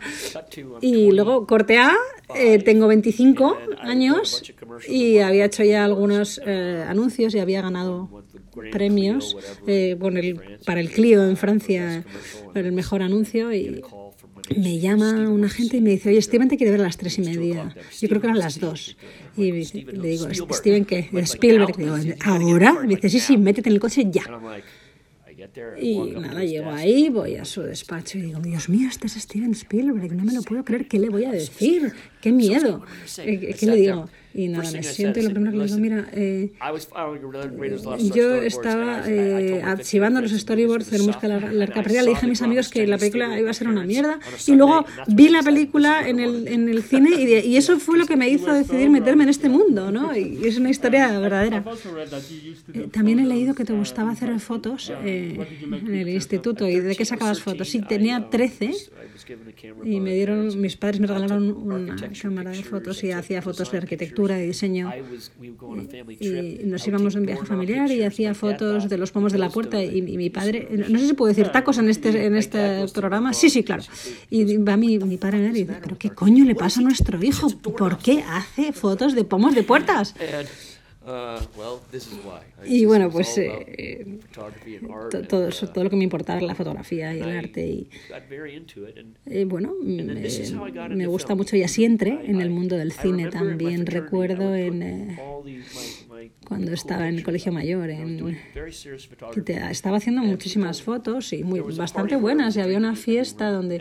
Y 0.80 1.10
luego 1.12 1.46
corte 1.46 1.78
A, 1.78 1.94
eh, 2.34 2.58
tengo 2.58 2.86
25 2.88 3.56
años 3.80 4.42
y 4.88 5.18
había 5.18 5.44
hecho 5.44 5.62
ya 5.62 5.84
algunos 5.84 6.40
eh, 6.44 6.84
anuncios 6.88 7.34
y 7.34 7.38
había 7.38 7.62
ganado 7.62 8.24
premios 8.72 9.36
eh, 9.66 9.96
el, 10.00 10.58
para 10.64 10.80
el 10.80 10.90
Clio 10.90 11.28
en 11.28 11.36
Francia, 11.36 12.04
el 12.54 12.72
mejor 12.72 13.02
anuncio 13.02 13.52
y 13.52 13.82
me 14.56 14.78
llama 14.78 15.28
una 15.28 15.48
gente 15.48 15.78
y 15.78 15.80
me 15.80 15.90
dice, 15.90 16.10
oye, 16.10 16.22
Steven 16.22 16.48
te 16.48 16.56
quiere 16.56 16.72
ver 16.72 16.80
a 16.80 16.84
las 16.84 16.96
tres 16.96 17.18
y 17.18 17.22
media. 17.22 17.74
Yo 18.00 18.08
creo 18.08 18.20
que 18.20 18.26
eran 18.26 18.38
las 18.38 18.60
dos. 18.60 18.96
Y 19.36 19.50
le 19.52 20.08
digo, 20.08 20.28
¿Steven 20.52 20.84
qué? 20.84 21.08
Spielberg. 21.12 21.76
Digo, 21.76 21.96
¿ahora? 22.24 22.72
Me 22.82 22.94
dice, 22.94 23.08
sí, 23.08 23.20
sí, 23.20 23.36
métete 23.36 23.68
en 23.68 23.74
el 23.74 23.80
coche 23.80 24.06
ya. 24.10 24.24
Y 25.80 25.98
nada, 25.98 26.44
llego 26.44 26.70
ahí, 26.70 27.08
voy 27.08 27.36
a 27.36 27.44
su 27.44 27.62
despacho 27.62 28.18
y 28.18 28.22
digo, 28.22 28.40
Dios 28.40 28.68
mío, 28.68 28.88
este 28.88 29.06
es 29.06 29.14
Steven 29.14 29.52
Spielberg, 29.52 30.12
no 30.14 30.24
me 30.24 30.32
lo 30.32 30.42
puedo 30.42 30.64
creer, 30.64 30.88
¿qué 30.88 30.98
le 30.98 31.08
voy 31.08 31.24
a 31.24 31.32
decir? 31.32 31.92
¡Qué 32.20 32.32
miedo! 32.32 32.82
¿Qué 33.16 33.66
le 33.66 33.76
digo? 33.76 34.08
Y 34.36 34.48
nada, 34.48 34.70
me 34.70 34.82
siento 34.82 35.18
y 35.18 35.22
lo 35.22 35.30
primero 35.30 35.52
que 35.52 35.58
le 35.58 35.64
digo, 35.64 35.78
mira, 35.78 36.08
eh, 36.12 36.52
yo 38.14 38.34
estaba 38.34 39.08
eh, 39.08 39.62
archivando 39.64 40.20
los 40.20 40.32
storyboards 40.32 40.90
de 40.90 40.98
Busca 40.98 41.26
la, 41.26 41.40
la 41.40 41.64
Arca 41.64 41.80
Le 41.80 42.10
dije 42.10 42.26
a 42.26 42.28
mis 42.28 42.42
amigos 42.42 42.68
que 42.68 42.86
la 42.86 42.98
película 42.98 43.40
iba 43.40 43.50
a 43.50 43.54
ser 43.54 43.68
una 43.68 43.84
mierda. 43.84 44.18
Y 44.46 44.52
luego 44.52 44.84
vi 45.08 45.30
la 45.30 45.42
película 45.42 46.06
en 46.06 46.20
el, 46.20 46.48
en 46.48 46.68
el 46.68 46.82
cine 46.82 47.10
y, 47.18 47.48
y, 47.48 47.56
eso 47.56 47.78
fue 47.78 47.96
lo 47.96 48.04
que 48.04 48.16
me 48.16 48.28
hizo 48.28 48.52
decidir 48.52 48.90
meterme 48.90 49.22
en 49.22 49.30
este 49.30 49.48
mundo, 49.48 49.90
¿no? 49.90 50.14
Y 50.14 50.46
es 50.46 50.58
una 50.58 50.68
historia 50.68 51.18
verdadera. 51.18 51.64
Eh, 52.74 52.88
también 52.92 53.20
he 53.20 53.24
leído 53.24 53.54
que 53.54 53.64
te 53.64 53.72
gustaba 53.72 54.10
hacer 54.10 54.38
fotos 54.38 54.92
eh, 55.02 55.38
en 55.62 55.94
el 55.94 56.08
instituto. 56.10 56.68
¿Y 56.68 56.80
de 56.80 56.94
qué 56.94 57.06
sacabas 57.06 57.40
fotos? 57.40 57.70
Sí, 57.70 57.80
tenía 57.80 58.28
13 58.28 58.70
y 59.84 60.00
me 60.00 60.14
dieron, 60.14 60.60
mis 60.60 60.76
padres 60.76 61.00
me 61.00 61.06
regalaron 61.06 61.50
una 61.50 61.96
cámara 62.20 62.50
de 62.50 62.62
fotos 62.62 63.02
y 63.02 63.12
hacía 63.12 63.40
fotos 63.40 63.72
de 63.72 63.78
arquitectura 63.78 64.25
de 64.34 64.46
diseño. 64.46 64.90
Y, 66.20 66.64
nos 66.64 66.86
íbamos 66.86 67.14
en 67.14 67.26
viaje 67.26 67.46
familiar 67.46 67.90
y 67.90 68.02
hacía 68.02 68.34
fotos 68.34 68.88
de 68.88 68.98
los 68.98 69.12
pomos 69.12 69.32
de 69.32 69.38
la 69.38 69.48
puerta 69.48 69.82
y, 69.82 70.02
mi 70.02 70.30
padre, 70.30 70.68
no 70.88 70.98
sé 70.98 71.06
si 71.06 71.14
puedo 71.14 71.28
decir 71.28 71.48
tacos 71.52 71.78
en 71.78 71.88
este, 71.88 72.26
en 72.26 72.36
este 72.36 72.86
programa, 72.92 73.32
sí, 73.32 73.48
sí, 73.50 73.62
claro. 73.62 73.84
Y 74.30 74.56
va 74.58 74.76
mi, 74.76 74.98
mi 74.98 75.16
padre 75.16 75.38
y 75.38 75.50
dice, 75.50 75.76
pero 75.82 75.96
¿qué 75.98 76.10
coño 76.10 76.44
le 76.44 76.54
pasa 76.54 76.80
a 76.80 76.82
nuestro 76.82 77.22
hijo? 77.22 77.48
¿Por 77.50 77.98
qué 77.98 78.24
hace 78.28 78.72
fotos 78.72 79.14
de 79.14 79.24
pomos 79.24 79.54
de 79.54 79.62
puertas? 79.62 80.14
Uh, 81.06 81.38
y 82.64 82.84
bueno, 82.84 83.08
pues 83.10 83.38
eh, 83.38 84.18
todo, 85.28 85.50
todo 85.50 85.84
lo 85.84 85.90
que 85.90 85.94
me 85.94 86.02
importaba 86.02 86.38
era 86.38 86.48
la 86.48 86.56
fotografía 86.56 87.14
y 87.14 87.20
el 87.20 87.30
arte. 87.30 87.64
Y, 87.64 87.88
y 89.24 89.44
bueno, 89.44 89.72
me, 89.84 91.06
gusta 91.06 91.36
mucho 91.36 91.56
y 91.56 91.62
así 91.62 91.84
entré 91.84 92.18
en 92.24 92.40
el 92.40 92.50
mundo 92.50 92.76
del 92.76 92.90
cine 92.90 93.30
también. 93.30 93.86
Recuerdo 93.86 94.52
en, 94.56 94.82
eh, 94.82 95.18
cuando 96.44 96.72
estaba 96.72 97.08
en 97.08 97.14
el 97.14 97.22
colegio 97.22 97.52
mayor, 97.52 97.88
en, 97.90 98.36
estaba 99.70 99.98
haciendo 99.98 100.22
muchísimas 100.22 100.82
fotos 100.82 101.32
y 101.32 101.44
muy, 101.44 101.60
bastante 101.60 102.16
buenas. 102.16 102.56
Y 102.56 102.60
había 102.60 102.78
una 102.78 102.96
fiesta 102.96 103.52
donde 103.52 103.80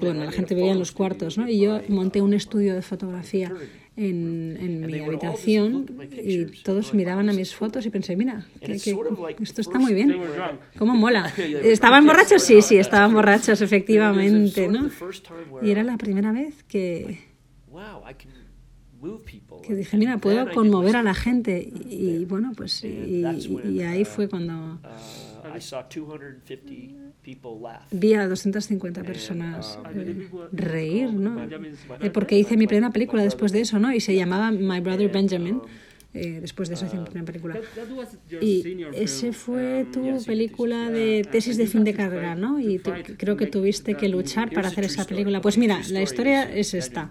bueno, 0.00 0.24
la 0.24 0.32
gente 0.32 0.54
vivía 0.54 0.72
en 0.72 0.78
los 0.78 0.92
cuartos 0.92 1.36
¿no? 1.36 1.46
y 1.46 1.60
yo 1.60 1.82
monté 1.88 2.22
un 2.22 2.32
estudio 2.32 2.74
de 2.74 2.80
fotografía 2.80 3.52
en, 3.96 4.56
en 4.60 4.86
mi 4.86 4.98
habitación 4.98 5.86
y 6.12 6.46
todos 6.62 6.94
miraban 6.94 7.28
a 7.28 7.32
mis 7.32 7.54
fotos 7.54 7.86
y 7.86 7.90
pensé, 7.90 8.16
mira, 8.16 8.46
que, 8.60 8.74
esto 8.74 9.60
está 9.60 9.78
muy 9.78 9.94
bien. 9.94 10.16
¿Cómo 10.78 10.94
mola? 10.96 11.32
¿Estaban 11.36 12.06
borrachos? 12.06 12.42
Sí, 12.42 12.62
sí, 12.62 12.76
estaban 12.76 13.12
borrachos, 13.12 13.60
efectivamente, 13.60 14.68
¿no? 14.68 14.90
Y 15.62 15.70
era 15.70 15.82
la 15.82 15.96
primera 15.96 16.32
vez 16.32 16.62
que 16.64 17.34
que 19.62 19.74
dije, 19.74 19.96
mira, 19.96 20.18
puedo 20.18 20.50
conmover 20.52 20.96
a 20.96 21.02
la 21.02 21.14
gente. 21.14 21.60
Y, 21.60 22.24
bueno, 22.24 22.52
pues 22.56 22.84
y, 22.84 23.24
ahí 23.82 24.02
uh, 24.02 24.04
fue 24.04 24.28
cuando 24.28 24.80
vi 27.90 28.14
a 28.14 28.28
250 28.28 29.02
personas 29.02 29.78
eh, 29.94 30.28
reír, 30.52 31.12
¿no? 31.12 31.42
Eh, 32.00 32.10
porque 32.10 32.38
hice 32.38 32.56
mi 32.56 32.66
primera 32.66 32.90
película 32.90 33.22
después 33.22 33.52
de 33.52 33.60
eso, 33.60 33.78
¿no? 33.78 33.92
Y 33.92 34.00
se 34.00 34.14
llamaba 34.14 34.50
My 34.50 34.80
Brother 34.80 35.10
Benjamin. 35.10 35.60
Eh, 36.14 36.38
después 36.40 36.68
de 36.68 36.76
eso 36.76 36.86
hice 36.86 36.96
una 36.96 37.24
película. 37.24 37.58
Y 38.40 38.84
ese 38.94 39.32
fue 39.32 39.84
tu 39.92 40.22
película 40.24 40.88
de 40.88 41.26
tesis 41.30 41.56
de 41.56 41.66
fin 41.66 41.82
de 41.82 41.92
carrera, 41.92 42.36
¿no? 42.36 42.60
Y 42.60 42.78
creo 42.78 43.36
que 43.36 43.46
tuviste 43.46 43.94
que 43.94 44.08
luchar 44.08 44.52
para 44.52 44.68
hacer 44.68 44.84
esa 44.84 45.04
película. 45.04 45.40
Pues 45.40 45.58
mira, 45.58 45.80
la 45.90 46.02
historia 46.02 46.44
es 46.54 46.72
esta. 46.74 47.10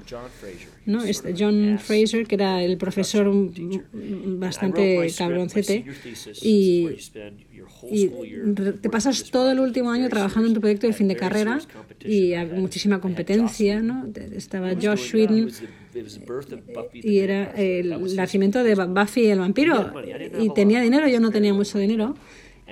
¿no? 0.86 1.04
Este 1.04 1.34
John 1.38 1.80
Fraser, 1.80 2.26
que 2.28 2.36
era 2.36 2.64
el 2.64 2.78
profesor 2.78 3.30
bastante 3.92 5.12
cabroncete, 5.18 5.86
y, 6.42 6.90
y 7.90 8.10
te 8.82 8.90
pasas 8.90 9.30
todo 9.32 9.52
el 9.52 9.60
último 9.60 9.92
año 9.92 10.10
trabajando 10.10 10.48
en 10.48 10.54
tu 10.54 10.62
proyecto 10.62 10.88
de 10.88 10.94
fin 10.94 11.08
de 11.08 11.16
carrera 11.16 11.60
y 12.06 12.34
muchísima 12.56 13.02
competencia, 13.02 13.82
¿no? 13.82 14.08
Estaba 14.34 14.74
Josh 14.82 15.10
Sweden 15.12 15.50
y 16.94 17.20
era 17.20 17.52
el 17.52 18.16
nacimiento 18.16 18.64
de 18.64 18.76
Buffy 18.76 19.28
el 19.28 19.40
vampiro. 19.40 19.92
Y 20.40 20.54
tenía 20.54 20.82
dinero, 20.82 21.08
yo 21.08 21.20
no 21.20 21.32
tenía 21.32 21.54
mucho 21.54 21.78
dinero. 21.78 22.16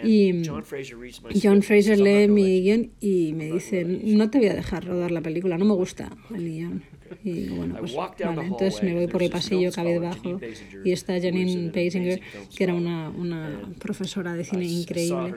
Y 0.04 0.44
John 0.46 1.62
Fraser 1.62 2.00
lee 2.00 2.28
mi 2.28 2.62
guion 2.62 2.92
y 3.02 3.34
me 3.34 3.52
dice, 3.52 3.84
no 3.84 4.30
te 4.30 4.40
voy 4.40 4.48
a 4.48 4.54
dejar 4.54 4.86
rodar 4.86 5.12
la 5.12 5.22
película, 5.22 5.58
no 5.58 5.66
me 5.66 5.74
gusta 5.74 6.10
el 6.34 6.50
guion. 6.50 6.84
Y 7.24 7.50
bueno, 7.50 7.76
pues 7.78 7.94
vale, 7.94 8.16
entonces 8.48 8.82
me 8.84 8.94
voy 8.94 9.08
por 9.08 9.22
el 9.22 9.30
pasillo 9.30 9.70
cabizbajo 9.72 10.40
y 10.86 10.92
está 10.94 11.20
Janine 11.20 11.68
Basinger, 11.68 12.22
que 12.56 12.64
era 12.64 12.74
una, 12.74 13.10
una 13.10 13.74
profesora 13.80 14.34
de 14.34 14.46
cine 14.46 14.66
increíble. 14.66 15.36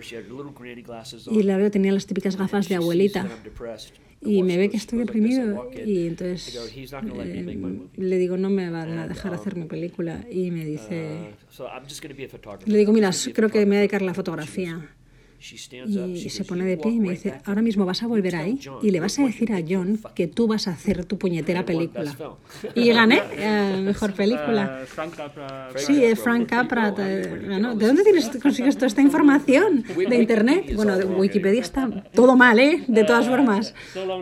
Y 1.31 1.43
la 1.43 1.57
veo, 1.57 1.71
tenía 1.71 1.93
las 1.93 2.07
típicas 2.07 2.37
gafas 2.37 2.69
de 2.69 2.77
abuelita 2.77 3.29
y 4.25 4.43
me 4.43 4.57
ve 4.57 4.71
que 4.71 4.77
estoy 4.77 5.01
deprimido 5.01 5.71
y 5.85 6.07
entonces 6.09 6.57
eh, 7.17 7.89
le 7.97 8.19
digo 8.19 8.37
no 8.37 8.51
me 8.51 8.71
van 8.71 8.99
a 8.99 9.09
dejar 9.09 9.35
hacer 9.35 9.57
mi 9.57 9.65
película 9.65 10.25
y 10.31 10.51
me 10.51 10.65
dice 10.65 11.35
le 12.67 12.79
digo 12.79 12.93
mira 12.93 13.11
creo 13.33 13.51
que 13.51 13.61
me 13.61 13.67
voy 13.67 13.77
a 13.77 13.79
dedicar 13.81 14.03
a 14.03 14.07
la 14.07 14.15
fotografía 14.15 14.89
y 15.53 16.31
se 16.31 16.45
pone 16.45 16.65
de 16.65 16.79
pie 16.79 16.93
y 16.93 17.01
me 17.01 17.11
dice, 17.11 17.35
ahora 17.45 17.61
mismo 17.61 17.85
vas 17.85 18.03
a 18.03 18.07
volver 18.07 18.35
ahí 18.35 18.59
y 18.83 18.91
le 18.91 19.01
vas 19.01 19.19
a 19.19 19.25
decir 19.25 19.53
a 19.53 19.61
John 19.69 20.01
que 20.15 20.27
tú 20.27 20.47
vas 20.47 20.69
a 20.69 20.71
hacer 20.71 21.05
tu 21.05 21.19
puñetera 21.19 21.67
película. 21.67 22.17
Y 22.75 22.89
gané 22.91 23.21
eh, 23.37 23.83
mejor 23.85 24.15
película. 24.15 24.87
Sí, 25.77 26.03
Frank 26.17 26.49
Capra. 26.49 26.93
¿De 26.93 27.87
dónde 27.87 28.03
tienes, 28.05 28.31
consigues 28.43 28.77
toda 28.77 28.87
esta 28.87 29.03
información? 29.03 29.85
¿De 30.09 30.17
internet? 30.17 30.73
Bueno, 30.75 30.97
de 30.97 31.05
Wikipedia 31.05 31.61
está 31.61 31.91
todo 32.15 32.37
mal, 32.37 32.59
¿eh? 32.59 32.83
De 32.89 33.05
todas 33.05 33.29
formas. 33.29 33.75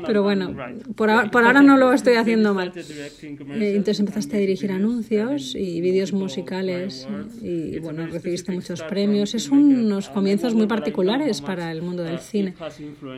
Pero 0.05 0.25
bueno, 0.25 0.57
por, 0.97 1.11
ahora 1.11 1.63
no 1.63 1.77
lo 1.77 1.93
estoy 1.93 2.15
haciendo 2.15 2.53
mal. 2.53 2.73
Eh, 2.77 3.73
entonces 3.77 4.01
empezaste 4.01 4.37
a 4.37 4.41
dirigir 4.41 4.73
anuncios 4.73 5.55
y 5.55 5.81
vídeos 5.81 6.13
musicales 6.13 7.07
y 7.41 7.79
bueno, 7.79 8.07
recibiste 8.09 8.51
muchos 8.51 8.83
premios. 8.83 9.35
Es 9.35 9.51
unos 9.51 10.09
comienzos 10.09 10.55
muy 10.55 10.67
particulares 10.67 11.12
para 11.45 11.71
el 11.73 11.83
mundo 11.83 12.03
del 12.03 12.19
cine. 12.19 12.55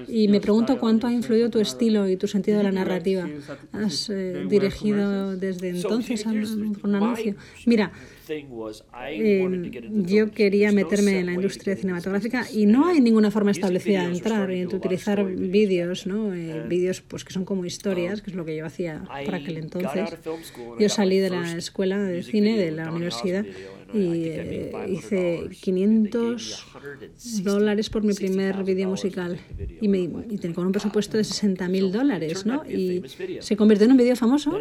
Y 0.08 0.28
me 0.28 0.40
pregunto 0.40 0.78
cuánto 0.78 1.06
ha 1.06 1.12
influido 1.12 1.50
tu 1.50 1.60
estilo 1.60 2.08
y 2.08 2.16
tu 2.16 2.26
sentido 2.26 2.58
de 2.58 2.64
la 2.64 2.72
narrativa. 2.72 3.28
¿Has 3.72 4.10
eh, 4.10 4.44
dirigido 4.48 5.36
desde 5.36 5.70
entonces 5.70 6.24
un 6.26 6.94
anuncio? 6.94 7.34
Mira, 7.66 7.92
eh, 8.28 9.70
yo 10.06 10.30
quería 10.30 10.72
meterme 10.72 11.18
en 11.18 11.26
la 11.26 11.32
industria 11.32 11.76
cinematográfica 11.76 12.46
y 12.50 12.66
no 12.66 12.86
hay 12.86 13.00
ninguna 13.00 13.30
forma 13.30 13.50
establecida 13.50 14.06
de 14.06 14.14
entrar 14.16 14.50
y 14.50 14.64
de 14.64 14.76
utilizar 14.76 15.24
vídeos, 15.24 16.06
¿no? 16.06 16.34
Eh, 16.34 16.64
vídeos 16.68 17.02
pues 17.02 17.24
que 17.24 17.32
son 17.32 17.44
como 17.44 17.64
historias, 17.64 18.22
que 18.22 18.30
es 18.30 18.36
lo 18.36 18.44
que 18.44 18.56
yo 18.56 18.64
hacía 18.64 19.04
para 19.06 19.38
aquel 19.38 19.58
entonces. 19.58 20.10
Yo 20.78 20.88
salí 20.88 21.18
de 21.18 21.30
la 21.30 21.56
escuela 21.56 22.02
de 22.02 22.22
cine 22.22 22.56
de 22.56 22.70
la 22.70 22.90
universidad 22.90 23.44
y 23.94 24.24
eh, 24.26 24.72
hice 24.88 25.48
500 25.60 26.66
dólares 27.42 27.88
por 27.90 28.02
mi 28.02 28.12
primer 28.12 28.64
vídeo 28.64 28.88
musical. 28.88 29.38
y, 29.80 29.88
me, 29.88 29.98
y 30.00 30.38
con 30.52 30.66
un 30.66 30.72
presupuesto 30.72 31.16
de 31.16 31.24
60 31.24 31.68
mil 31.68 31.92
dólares, 31.92 32.44
¿no? 32.44 32.64
Y 32.68 33.02
se 33.38 33.56
convirtió 33.56 33.84
en 33.86 33.92
un 33.92 33.98
vídeo 33.98 34.16
famoso. 34.16 34.58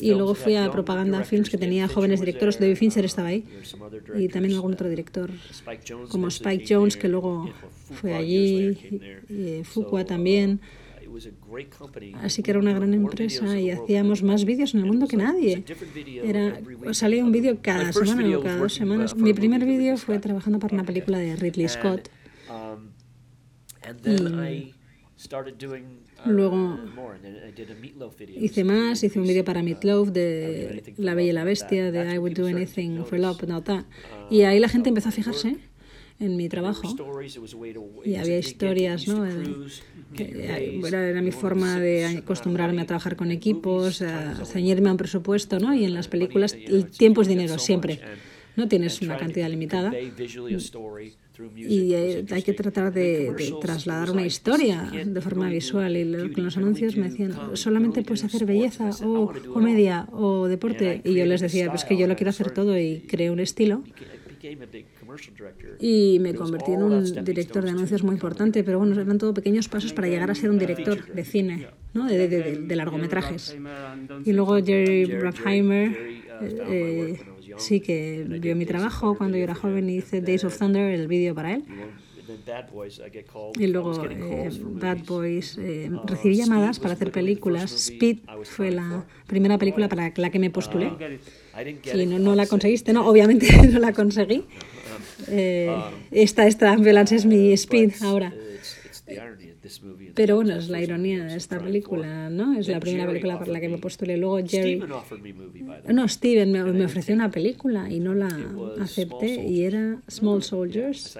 Y 0.00 0.10
luego 0.10 0.34
fui 0.34 0.54
a 0.56 0.70
Propaganda 0.70 1.24
Films 1.24 1.50
que 1.50 1.58
tenía 1.58 1.88
jóvenes 1.88 2.20
directores, 2.20 2.60
David 2.60 2.76
Fincher 2.76 3.04
estaba 3.04 3.28
ahí. 3.28 3.44
Y 4.16 4.28
también 4.28 4.54
algún 4.54 4.74
otro 4.74 4.88
director. 4.88 5.30
Como 6.08 6.28
Spike 6.28 6.64
Jones 6.68 6.96
que 6.96 7.08
luego 7.08 7.50
fue 8.00 8.14
allí, 8.14 8.78
y 9.28 9.64
Fuqua 9.64 10.04
también. 10.04 10.60
Así 12.22 12.42
que 12.42 12.50
era 12.50 12.60
una 12.60 12.72
gran 12.72 12.94
empresa 12.94 13.58
y 13.58 13.70
hacíamos 13.70 14.22
más 14.22 14.44
vídeos 14.44 14.74
en 14.74 14.80
el 14.80 14.86
mundo 14.86 15.06
que 15.06 15.16
nadie. 15.16 15.64
Era, 16.22 16.60
salía 16.92 17.24
un 17.24 17.32
vídeo 17.32 17.58
cada 17.62 17.92
semana 17.92 18.38
o 18.38 18.42
cada 18.42 18.58
dos 18.58 18.74
semanas. 18.74 19.16
Mi 19.16 19.32
primer 19.32 19.64
vídeo 19.64 19.96
fue 19.96 20.18
trabajando 20.18 20.58
para 20.58 20.74
una 20.74 20.84
película 20.84 21.18
de 21.18 21.36
Ridley 21.36 21.68
Scott. 21.68 22.08
Y 26.26 26.30
luego 26.30 26.78
hice 28.36 28.64
más, 28.64 29.02
hice 29.04 29.20
un 29.20 29.26
vídeo 29.26 29.44
para 29.44 29.62
Meatloaf 29.62 30.08
de 30.08 30.94
La 30.96 31.14
Bella 31.14 31.30
y 31.30 31.32
la 31.32 31.44
Bestia, 31.44 31.92
de 31.92 32.14
I 32.14 32.18
Would 32.18 32.34
Do 32.34 32.46
Anything 32.46 33.04
for 33.04 33.18
Love, 33.18 33.42
no, 33.46 33.62
tal. 33.62 33.86
Y 34.30 34.42
ahí 34.42 34.58
la 34.58 34.68
gente 34.68 34.88
empezó 34.88 35.10
a 35.10 35.12
fijarse 35.12 35.58
en 36.20 36.36
mi 36.36 36.48
trabajo 36.48 36.94
y 38.04 38.14
había 38.14 38.38
historias, 38.38 39.08
¿no? 39.08 39.26
bueno, 40.80 40.98
era 40.98 41.22
mi 41.22 41.32
forma 41.32 41.80
de 41.80 42.06
acostumbrarme 42.06 42.82
a 42.82 42.86
trabajar 42.86 43.16
con 43.16 43.30
equipos, 43.30 44.00
a 44.02 44.44
ceñirme 44.44 44.88
a 44.88 44.92
un 44.92 44.98
presupuesto, 44.98 45.58
¿no? 45.58 45.74
Y 45.74 45.84
en 45.84 45.94
las 45.94 46.08
películas 46.08 46.54
el 46.54 46.86
tiempo 46.86 47.22
es 47.22 47.28
dinero, 47.28 47.58
siempre. 47.58 48.00
No 48.56 48.68
tienes 48.68 49.02
una 49.02 49.16
cantidad 49.16 49.48
limitada. 49.50 49.92
Y 51.56 51.94
hay 51.94 52.42
que 52.42 52.52
tratar 52.52 52.92
de, 52.92 53.34
trasladar 53.60 54.12
una 54.12 54.24
historia 54.24 54.92
de 55.04 55.20
forma 55.20 55.48
visual. 55.48 55.96
Y 55.96 56.32
con 56.32 56.44
los 56.44 56.56
anuncios 56.56 56.96
me 56.96 57.08
decían, 57.10 57.34
solamente 57.54 58.02
puedes 58.02 58.22
hacer 58.22 58.46
belleza 58.46 58.90
o 59.04 59.32
comedia 59.52 60.06
o 60.12 60.46
deporte. 60.46 61.00
Y 61.04 61.14
yo 61.14 61.26
les 61.26 61.40
decía, 61.40 61.70
pues 61.70 61.84
que 61.84 61.96
yo 61.96 62.06
lo 62.06 62.14
quiero 62.14 62.30
hacer 62.30 62.52
todo 62.52 62.78
y 62.78 63.00
creo 63.08 63.32
un 63.32 63.40
estilo. 63.40 63.82
Y 65.80 66.18
me 66.20 66.34
convertí 66.34 66.72
en 66.72 66.82
un 66.82 67.24
director 67.24 67.64
de 67.64 67.70
anuncios 67.70 68.02
muy 68.02 68.14
importante, 68.14 68.62
pero 68.64 68.78
bueno, 68.78 69.00
eran 69.00 69.18
todo 69.18 69.32
pequeños 69.34 69.68
pasos 69.68 69.92
para 69.92 70.08
llegar 70.08 70.30
a 70.30 70.34
ser 70.34 70.50
un 70.50 70.58
director 70.58 71.06
de 71.06 71.24
cine, 71.24 71.68
¿no? 71.92 72.06
de, 72.06 72.28
de, 72.28 72.76
largometrajes. 72.76 73.56
Y 74.24 74.32
luego 74.32 74.56
Jerry 74.62 75.06
Bruckheimer, 75.06 75.96
eh, 76.42 77.20
sí 77.56 77.80
que 77.80 78.24
vio 78.40 78.56
mi 78.56 78.66
trabajo 78.66 79.16
cuando 79.16 79.36
yo 79.36 79.44
era 79.44 79.54
joven 79.54 79.88
y 79.88 79.96
hice 79.96 80.20
Days 80.20 80.44
of 80.44 80.58
Thunder, 80.58 80.92
el 80.92 81.08
vídeo 81.08 81.34
para 81.34 81.54
él. 81.54 81.64
Y 83.58 83.66
luego 83.66 84.04
eh, 84.08 84.50
Bad 84.60 84.98
Boys, 85.06 85.58
eh, 85.58 85.90
recibí 86.04 86.36
llamadas 86.36 86.78
para 86.78 86.94
hacer 86.94 87.10
películas. 87.10 87.72
Speed 87.72 88.18
fue 88.44 88.70
la 88.70 89.04
primera 89.26 89.58
película 89.58 89.88
para 89.88 90.12
la 90.14 90.30
que 90.30 90.38
me 90.38 90.50
postulé. 90.50 90.90
Sí, 91.82 92.06
no, 92.06 92.18
no 92.18 92.34
la 92.34 92.46
conseguiste, 92.46 92.92
no, 92.92 93.06
obviamente 93.06 93.46
no 93.68 93.78
la 93.78 93.92
conseguí. 93.92 94.44
Eh, 95.28 95.74
esta, 96.10 96.46
esta 96.46 96.72
ambulance 96.72 97.16
es 97.16 97.24
mi 97.24 97.52
speed 97.52 97.92
ahora. 98.02 98.34
Pero 100.14 100.36
bueno, 100.36 100.56
es 100.56 100.68
la 100.68 100.80
ironía 100.82 101.24
de 101.24 101.36
esta 101.36 101.58
película, 101.58 102.28
¿no? 102.30 102.58
Es 102.58 102.68
la 102.68 102.80
primera 102.80 103.06
película 103.06 103.38
por 103.38 103.48
la 103.48 103.60
que 103.60 103.68
me 103.68 103.78
postulé. 103.78 104.16
Luego 104.16 104.38
Jerry... 104.46 104.82
No, 105.88 106.08
Steven 106.08 106.50
me, 106.50 106.64
me 106.64 106.84
ofreció 106.84 107.14
una 107.14 107.30
película 107.30 107.90
y 107.90 108.00
no 108.00 108.14
la 108.14 108.28
acepté 108.80 109.44
y 109.46 109.64
era 109.64 110.02
Small 110.08 110.42
Soldiers 110.42 111.16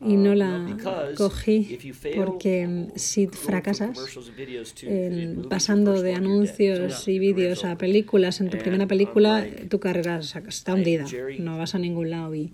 y 0.00 0.16
no 0.16 0.34
la 0.34 0.76
cogí 1.16 1.78
porque 2.14 2.88
si 2.96 3.26
fracasas 3.28 3.98
pasando 5.48 6.02
de 6.02 6.14
anuncios 6.14 7.08
y 7.08 7.18
vídeos 7.18 7.64
a 7.64 7.78
películas 7.78 8.40
en 8.40 8.50
tu 8.50 8.58
primera 8.58 8.86
película 8.86 9.46
tu 9.68 9.80
carrera 9.80 10.20
está 10.20 10.74
hundida 10.74 11.06
no 11.38 11.56
vas 11.56 11.74
a 11.74 11.78
ningún 11.78 12.10
lado 12.10 12.34
y, 12.34 12.52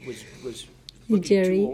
Jerry 1.22 1.68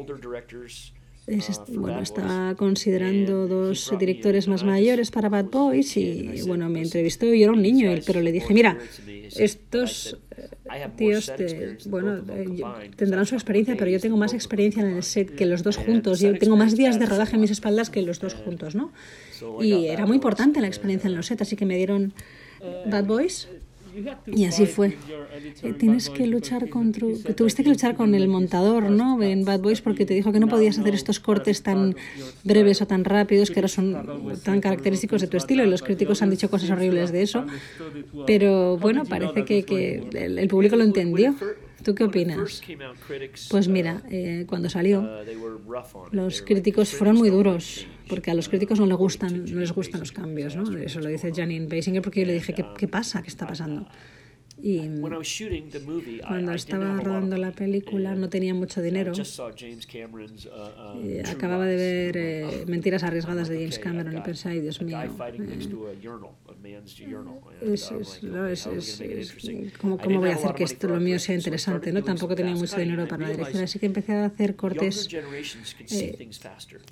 bueno, 1.75 2.01
estaba 2.01 2.55
considerando 2.55 3.47
dos 3.47 3.93
directores 3.99 4.49
más 4.49 4.65
mayores 4.65 5.11
para 5.11 5.29
Bad 5.29 5.47
Boys 5.47 5.97
y 5.99 6.41
bueno, 6.47 6.71
me 6.71 6.81
entrevistó 6.81 7.27
y 7.27 7.41
yo 7.41 7.45
era 7.45 7.53
un 7.53 7.61
niño, 7.61 7.93
pero 8.07 8.23
le 8.23 8.33
dije, 8.33 8.55
mira, 8.55 8.79
estos 9.37 10.17
tíos 10.97 11.33
bueno, 11.87 12.23
tendrán 12.97 13.27
su 13.27 13.35
experiencia, 13.35 13.77
pero 13.77 13.91
yo 13.91 14.01
tengo 14.01 14.17
más 14.17 14.35
experiencia 14.35 14.83
en 14.83 14.97
el 14.97 15.03
set 15.03 15.35
que 15.35 15.47
los 15.47 15.63
dos 15.63 15.77
juntos. 15.77 16.21
Yo 16.21 16.39
tengo 16.39 16.57
más 16.57 16.77
días 16.77 16.99
de 16.99 17.07
rodaje 17.07 17.35
en 17.35 17.41
mis 17.41 17.51
espaldas 17.51 17.91
que 17.91 18.03
los 18.03 18.21
dos 18.21 18.35
juntos, 18.35 18.75
¿no? 18.75 18.93
Y 19.61 19.87
era 19.87 20.07
muy 20.07 20.17
importante 20.17 20.61
la 20.61 20.67
experiencia 20.67 21.09
en 21.09 21.17
los 21.17 21.27
sets, 21.27 21.43
así 21.43 21.57
que 21.57 21.67
me 21.67 21.77
dieron 21.77 22.13
Bad 22.87 23.05
Boys 23.05 23.49
Y 24.27 24.45
así 24.45 24.67
fue. 24.67 24.97
Eh, 25.63 25.73
tienes 25.79 26.11
que 26.11 26.27
luchar 26.27 26.69
contra, 26.69 27.07
tuviste 27.37 27.63
que 27.63 27.71
luchar 27.71 27.97
con 27.97 28.15
el 28.15 28.29
montador, 28.29 28.91
¿no? 28.91 29.23
En 29.23 29.45
Bad 29.45 29.61
Boys 29.61 29.81
porque 29.81 30.07
te 30.07 30.15
dijo 30.15 30.33
que 30.33 30.41
no 30.41 30.49
podías 30.49 30.79
hacer 30.79 30.95
estos 30.95 31.21
cortes 31.21 31.63
tan 31.63 31.97
breves 32.45 32.83
o 32.83 32.87
tan 32.87 33.05
rápidos 33.05 33.51
que 33.51 33.61
ahora 33.61 33.69
son 33.69 34.39
tan 34.45 34.61
característicos 34.61 35.21
de 35.21 35.27
tu 35.27 35.37
estilo 35.37 35.65
y 35.65 35.71
los 35.71 35.83
críticos 35.83 36.23
han 36.23 36.31
dicho 36.31 36.51
cosas 36.51 36.71
horribles 36.71 37.13
de 37.13 37.23
eso. 37.23 37.47
Pero 38.27 38.77
bueno, 38.79 39.05
parece 39.05 39.45
que, 39.45 39.65
que 39.65 40.09
el 40.13 40.49
público 40.49 40.77
lo 40.77 40.85
entendió. 40.85 41.35
¿Tú 41.89 41.95
qué 41.95 42.05
opinas? 42.05 42.61
Pues 43.51 43.67
mira, 43.67 44.03
eh, 44.11 44.45
cuando 44.47 44.69
salió, 44.69 45.09
los 46.11 46.43
críticos 46.43 46.91
fueron 46.91 47.17
muy 47.17 47.31
duros, 47.31 47.87
porque 48.11 48.31
a 48.31 48.35
los 48.35 48.51
críticos 48.51 48.79
no 48.79 48.85
les 48.85 48.99
gustan, 48.99 49.47
no 49.47 49.59
les 49.59 49.73
gustan 49.73 50.01
los 50.01 50.13
cambios, 50.13 50.55
¿no? 50.55 50.71
Eso 50.77 51.01
lo 51.01 51.09
dice 51.09 51.33
Janine 51.35 51.67
Basinger 51.67 52.03
porque 52.03 52.21
yo 52.21 52.27
le 52.27 52.35
dije, 52.35 52.53
¿qué, 52.53 52.67
qué 52.77 52.89
pasa? 52.89 53.23
¿Qué 53.23 53.29
está 53.29 53.47
pasando? 53.47 53.89
Y 54.61 55.01
cuando 56.21 56.53
estaba 56.53 57.01
rodando 57.01 57.37
la 57.37 57.53
película 57.53 58.15
no 58.15 58.29
tenía 58.29 58.55
mucho 58.55 58.83
dinero. 58.83 59.13
Y 61.03 61.19
acababa 61.21 61.67
de 61.67 61.77
ver 61.77 62.17
eh, 62.17 62.65
Mentiras 62.67 63.03
arriesgadas 63.03 63.49
de 63.49 63.57
James 63.57 63.79
Cameron 63.79 64.17
y 64.17 64.21
pensé, 64.21 64.49
ay 64.51 64.61
Dios 64.61 64.83
mío. 64.83 64.99
Es, 67.63 67.91
es, 67.93 69.01
es, 69.01 69.79
¿cómo, 69.79 69.99
¿Cómo 69.99 70.21
voy 70.21 70.31
a 70.31 70.35
hacer 70.35 70.55
que 70.55 70.65
esto 70.65 70.89
lo 70.89 71.01
mío 71.01 71.19
sea 71.19 71.35
interesante? 71.35 71.93
¿no? 71.93 72.03
Tampoco 72.03 72.35
tenía 72.35 72.55
mucho 72.55 72.77
dinero 72.77 73.07
para 73.07 73.25
la 73.25 73.31
dirección, 73.31 73.63
así 73.63 73.79
que 73.79 73.87
empecé 73.87 74.13
a 74.13 74.25
hacer 74.27 74.57
cortes 74.57 75.09
eh, 75.91 76.29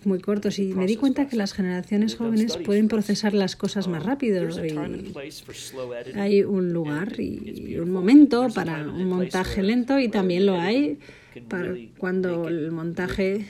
muy 0.04 0.20
cortos 0.20 0.58
y 0.58 0.74
me 0.74 0.86
di 0.86 0.96
cuenta 0.96 1.28
que 1.28 1.36
las 1.36 1.52
generaciones 1.52 2.16
jóvenes 2.16 2.56
pueden 2.58 2.88
procesar 2.88 3.34
las 3.34 3.56
cosas 3.56 3.88
más 3.88 4.04
rápido. 4.04 4.46
Y 4.64 6.18
hay 6.18 6.42
un 6.42 6.72
lugar 6.72 7.18
y 7.18 7.55
un 7.78 7.90
momento 7.90 8.48
para 8.54 8.86
un 8.88 9.08
montaje 9.08 9.62
lento 9.62 9.98
y 9.98 10.08
también 10.08 10.46
lo 10.46 10.58
hay 10.60 10.98
para 11.48 11.74
cuando 11.98 12.48
el 12.48 12.70
montaje 12.72 13.44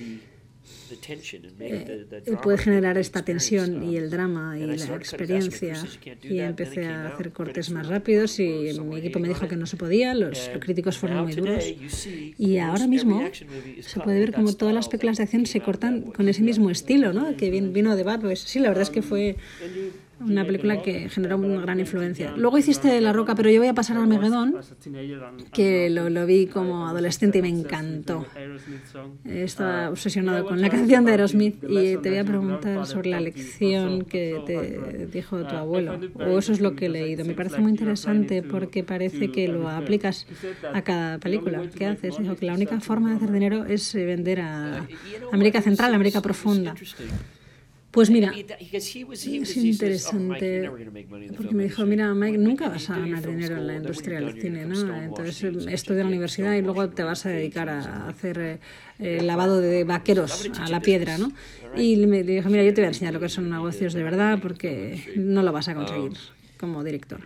eh, 1.60 2.06
puede 2.42 2.58
generar 2.58 2.96
esta 2.98 3.24
tensión 3.24 3.82
y 3.82 3.96
el 3.96 4.10
drama 4.10 4.58
y 4.58 4.66
la 4.66 4.74
experiencia. 4.74 5.74
Y 6.22 6.38
empecé 6.38 6.86
a 6.86 7.08
hacer 7.08 7.32
cortes 7.32 7.70
más 7.70 7.88
rápidos 7.88 8.38
y 8.38 8.72
mi 8.84 8.98
equipo 8.98 9.18
me 9.18 9.28
dijo 9.28 9.48
que 9.48 9.56
no 9.56 9.66
se 9.66 9.76
podía, 9.76 10.14
los 10.14 10.50
críticos 10.60 10.98
fueron 10.98 11.24
muy 11.24 11.34
duros. 11.34 11.64
Y 12.38 12.58
ahora 12.58 12.86
mismo 12.86 13.22
se 13.80 14.00
puede 14.00 14.20
ver 14.20 14.32
como 14.32 14.52
todas 14.54 14.74
las 14.74 14.88
películas 14.88 15.16
de 15.18 15.24
acción 15.24 15.46
se 15.46 15.60
cortan 15.60 16.02
con 16.02 16.28
ese 16.28 16.42
mismo 16.42 16.70
estilo, 16.70 17.12
¿no? 17.12 17.36
que 17.36 17.50
vino 17.50 17.96
de 17.96 18.02
Bad 18.02 18.20
Boys. 18.20 18.40
Sí, 18.40 18.58
la 18.58 18.68
verdad 18.68 18.82
es 18.82 18.90
que 18.90 19.02
fue 19.02 19.36
una 20.20 20.44
película 20.44 20.82
que 20.82 21.08
generó 21.08 21.36
una 21.36 21.60
gran 21.60 21.80
influencia. 21.80 22.32
Luego 22.36 22.58
hiciste 22.58 23.00
La 23.00 23.12
Roca, 23.12 23.34
pero 23.34 23.50
yo 23.50 23.60
voy 23.60 23.68
a 23.68 23.74
pasar 23.74 23.96
a 23.96 24.02
Armagedón, 24.02 24.56
que 25.52 25.90
lo, 25.90 26.08
lo 26.10 26.26
vi 26.26 26.46
como 26.46 26.88
adolescente 26.88 27.38
y 27.38 27.42
me 27.42 27.48
encantó. 27.48 28.26
Estaba 29.24 29.90
obsesionado 29.90 30.46
con 30.46 30.60
la 30.60 30.70
canción 30.70 31.04
de 31.04 31.12
Aerosmith 31.12 31.62
y 31.68 31.96
te 31.98 32.08
voy 32.10 32.18
a 32.18 32.24
preguntar 32.24 32.86
sobre 32.86 33.10
la 33.10 33.20
lección 33.20 34.04
que 34.04 34.40
te 34.46 35.06
dijo 35.06 35.44
tu 35.44 35.54
abuelo, 35.54 35.98
o 36.14 36.38
eso 36.38 36.52
es 36.52 36.60
lo 36.60 36.74
que 36.74 36.86
he 36.86 36.88
leído. 36.88 37.24
Me 37.24 37.34
parece 37.34 37.60
muy 37.60 37.70
interesante 37.70 38.42
porque 38.42 38.82
parece 38.82 39.30
que 39.30 39.48
lo 39.48 39.68
aplicas 39.68 40.26
a 40.72 40.82
cada 40.82 41.18
película 41.18 41.62
que 41.70 41.86
haces. 41.86 42.18
Dijo 42.18 42.36
que 42.36 42.46
la 42.46 42.54
única 42.54 42.80
forma 42.80 43.10
de 43.10 43.16
hacer 43.16 43.32
dinero 43.32 43.64
es 43.64 43.94
vender 43.94 44.40
a 44.40 44.86
América 45.32 45.60
Central, 45.60 45.94
América 45.94 46.20
Profunda. 46.20 46.74
Pues 47.96 48.10
mira, 48.10 48.30
es 49.10 49.56
interesante 49.56 50.70
porque 51.34 51.54
me 51.54 51.64
dijo, 51.64 51.86
mira, 51.86 52.12
Mike, 52.12 52.36
nunca 52.36 52.68
vas 52.68 52.90
a 52.90 52.98
ganar 52.98 53.26
dinero 53.26 53.56
en 53.56 53.66
la 53.66 53.76
industria 53.76 54.20
del 54.20 54.38
cine, 54.38 54.66
¿no? 54.66 55.02
Entonces 55.02 55.66
estudia 55.66 56.02
en 56.02 56.08
la 56.08 56.08
universidad 56.08 56.52
y 56.52 56.60
luego 56.60 56.90
te 56.90 57.02
vas 57.02 57.24
a 57.24 57.30
dedicar 57.30 57.70
a 57.70 58.06
hacer 58.06 58.60
eh, 58.98 59.22
lavado 59.22 59.62
de 59.62 59.84
vaqueros 59.84 60.50
a 60.58 60.68
la 60.68 60.82
piedra, 60.82 61.16
¿no? 61.16 61.32
Y 61.74 61.96
me 62.06 62.22
dijo, 62.22 62.50
mira, 62.50 62.64
yo 62.64 62.74
te 62.74 62.82
voy 62.82 62.84
a 62.84 62.88
enseñar 62.88 63.14
lo 63.14 63.20
que 63.20 63.30
son 63.30 63.48
negocios 63.48 63.94
de 63.94 64.02
verdad 64.02 64.40
porque 64.42 65.02
no 65.16 65.42
lo 65.42 65.50
vas 65.50 65.68
a 65.68 65.74
conseguir 65.74 66.12
como 66.58 66.84
director. 66.84 67.20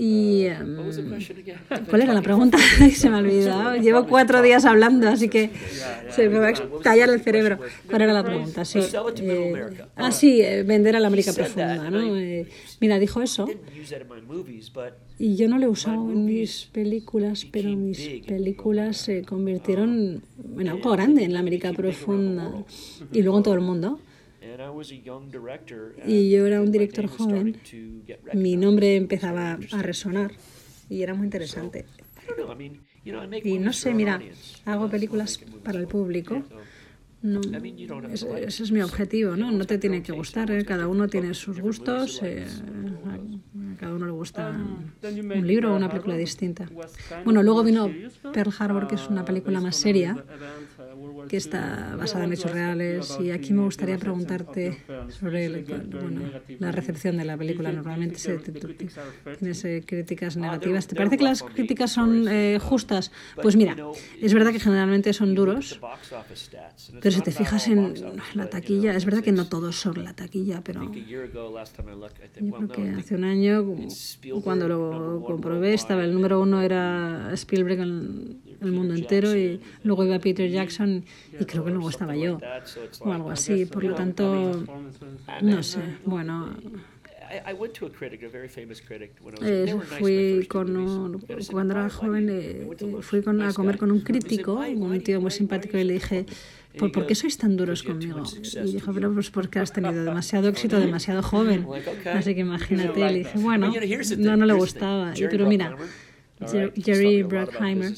Y, 0.00 0.46
um, 0.46 0.76
¿Cuál 1.90 2.02
era 2.02 2.14
la 2.14 2.22
pregunta? 2.22 2.56
se 2.94 3.10
me 3.10 3.16
ha 3.16 3.18
olvidado. 3.18 3.74
Llevo 3.74 4.06
cuatro 4.06 4.40
días 4.42 4.64
hablando, 4.64 5.08
así 5.08 5.28
que 5.28 5.50
se 6.10 6.28
me 6.28 6.38
va 6.38 6.46
a 6.46 6.50
estallar 6.50 7.10
el 7.10 7.20
cerebro. 7.20 7.58
¿Cuál 7.88 8.02
era 8.02 8.12
la 8.12 8.22
pregunta? 8.22 8.64
Sí. 8.64 8.78
Eh, 8.78 9.64
ah, 9.96 10.12
sí, 10.12 10.40
eh, 10.40 10.62
vender 10.62 10.94
a 10.94 11.00
la 11.00 11.08
América 11.08 11.32
profunda. 11.32 11.90
¿no? 11.90 12.16
Eh, 12.16 12.46
mira, 12.80 13.00
dijo 13.00 13.22
eso. 13.22 13.48
Y 15.18 15.34
yo 15.34 15.48
no 15.48 15.58
lo 15.58 15.64
he 15.64 15.68
usado 15.68 16.12
en 16.12 16.24
mis 16.24 16.66
películas, 16.66 17.44
pero 17.50 17.68
mis 17.70 17.98
películas 18.24 18.98
se 18.98 19.22
convirtieron 19.22 20.22
en 20.60 20.68
algo 20.68 20.92
grande 20.92 21.24
en 21.24 21.32
la 21.32 21.40
América 21.40 21.72
profunda 21.72 22.52
y 23.12 23.22
luego 23.22 23.38
en 23.38 23.42
todo 23.42 23.54
el 23.54 23.62
mundo. 23.62 23.98
Y 26.06 26.30
yo 26.30 26.46
era 26.46 26.60
un 26.60 26.72
director 26.72 27.06
joven. 27.06 27.56
Mi 28.34 28.56
nombre 28.56 28.96
empezaba 28.96 29.58
a 29.72 29.82
resonar 29.82 30.32
y 30.88 31.02
era 31.02 31.14
muy 31.14 31.24
interesante. 31.24 31.86
Y 33.44 33.58
no 33.58 33.72
sé, 33.72 33.94
mira, 33.94 34.20
hago 34.64 34.88
películas 34.88 35.40
para 35.62 35.78
el 35.78 35.86
público. 35.86 36.42
No, 37.20 37.40
ese, 38.12 38.62
es 38.62 38.70
mi 38.70 38.80
objetivo, 38.80 39.34
¿no? 39.34 39.50
No 39.50 39.64
te 39.66 39.76
tiene 39.78 40.04
que 40.04 40.12
gustar, 40.12 40.52
¿eh? 40.52 40.64
cada 40.64 40.86
uno 40.86 41.08
tiene 41.08 41.34
sus 41.34 41.60
gustos, 41.60 42.20
eh, 42.22 42.46
a 43.06 43.76
cada 43.80 43.94
uno 43.94 44.06
le 44.06 44.12
gusta 44.12 44.50
un 44.50 45.46
libro 45.46 45.72
o 45.72 45.76
una 45.76 45.88
película 45.88 46.16
distinta. 46.16 46.70
Bueno, 47.24 47.42
luego 47.42 47.64
vino 47.64 47.90
Pearl 48.32 48.52
Harbor, 48.56 48.86
que 48.86 48.94
es 48.94 49.08
una 49.08 49.24
película 49.24 49.60
más 49.60 49.74
seria, 49.74 50.24
que 51.28 51.36
está 51.36 51.94
basada 51.96 52.24
en 52.24 52.32
hechos 52.32 52.50
reales. 52.50 53.18
Y 53.20 53.30
aquí 53.30 53.52
me 53.52 53.62
gustaría 53.62 53.98
preguntarte 53.98 54.78
sobre 55.10 55.62
bueno, 55.62 56.22
la 56.58 56.72
recepción 56.72 57.16
de 57.18 57.24
la 57.24 57.36
película. 57.36 57.70
Normalmente 57.72 58.18
se, 58.18 58.38
tienes 58.38 59.66
críticas 59.86 60.36
negativas. 60.36 60.86
¿Te 60.86 60.96
parece 60.96 61.18
que 61.18 61.24
las 61.24 61.42
críticas 61.42 61.92
son 61.92 62.26
eh, 62.28 62.58
justas? 62.60 63.12
Pues 63.40 63.56
mira, 63.56 63.76
es 64.20 64.34
verdad 64.34 64.52
que 64.52 64.60
generalmente 64.60 65.12
son 65.12 65.34
duros, 65.34 65.80
pero 67.00 67.10
si 67.10 67.20
te 67.22 67.30
fijas 67.30 67.68
en 67.68 67.94
la 68.34 68.48
taquilla, 68.48 68.94
es 68.94 69.04
verdad 69.04 69.22
que 69.22 69.32
no 69.32 69.46
todos 69.46 69.76
son 69.76 70.02
la 70.02 70.14
taquilla, 70.14 70.62
pero 70.62 70.90
yo 70.92 71.30
creo 71.30 72.68
que 72.68 72.90
hace 72.90 73.14
un 73.14 73.24
año, 73.24 73.64
cuando 74.42 74.68
lo 74.68 75.22
comprobé, 75.26 75.74
estaba 75.74 76.04
el 76.04 76.14
número 76.14 76.40
uno 76.40 76.62
era 76.62 77.30
Spielberg 77.32 77.80
en 77.80 78.47
el 78.60 78.72
mundo 78.72 78.94
entero 78.94 79.36
y 79.36 79.60
luego 79.84 80.04
iba 80.04 80.18
Peter 80.18 80.50
Jackson 80.50 81.04
y 81.38 81.44
creo 81.44 81.64
que 81.64 81.70
luego 81.70 81.90
estaba 81.90 82.16
yo 82.16 82.38
o 83.00 83.12
algo 83.12 83.30
así. 83.30 83.66
Por 83.66 83.84
lo 83.84 83.94
tanto, 83.94 84.64
no 85.42 85.62
sé, 85.62 85.80
bueno. 86.04 86.56
Eh, 89.42 89.76
fui 89.98 90.46
con 90.48 90.76
un, 90.76 91.20
cuando 91.50 91.74
era 91.74 91.90
joven 91.90 92.28
eh, 92.30 92.66
fui 93.02 93.20
con, 93.22 93.42
a 93.42 93.52
comer 93.52 93.76
con 93.76 93.90
un 93.90 94.00
crítico, 94.00 94.54
un 94.54 95.00
tío 95.02 95.20
muy 95.20 95.30
simpático, 95.30 95.76
y 95.76 95.84
le 95.84 95.92
dije, 95.94 96.24
¿por, 96.78 96.90
¿por 96.90 97.06
qué 97.06 97.14
sois 97.14 97.36
tan 97.36 97.56
duros 97.56 97.82
conmigo? 97.82 98.22
Y 98.64 98.72
dijo, 98.72 98.92
pero 98.94 99.12
pues 99.12 99.30
porque 99.30 99.58
has 99.58 99.72
tenido 99.72 100.04
demasiado 100.04 100.48
éxito 100.48 100.80
demasiado 100.80 101.22
joven. 101.22 101.66
Así 102.06 102.34
que 102.34 102.40
imagínate, 102.40 102.98
le 102.98 103.18
dije, 103.18 103.38
bueno, 103.38 103.72
no, 104.16 104.36
no 104.36 104.46
le 104.46 104.54
gustaba. 104.54 105.12
Y, 105.14 105.26
pero 105.28 105.46
mira, 105.46 105.76
Jerry 106.46 107.22
Bruckheimer 107.22 107.92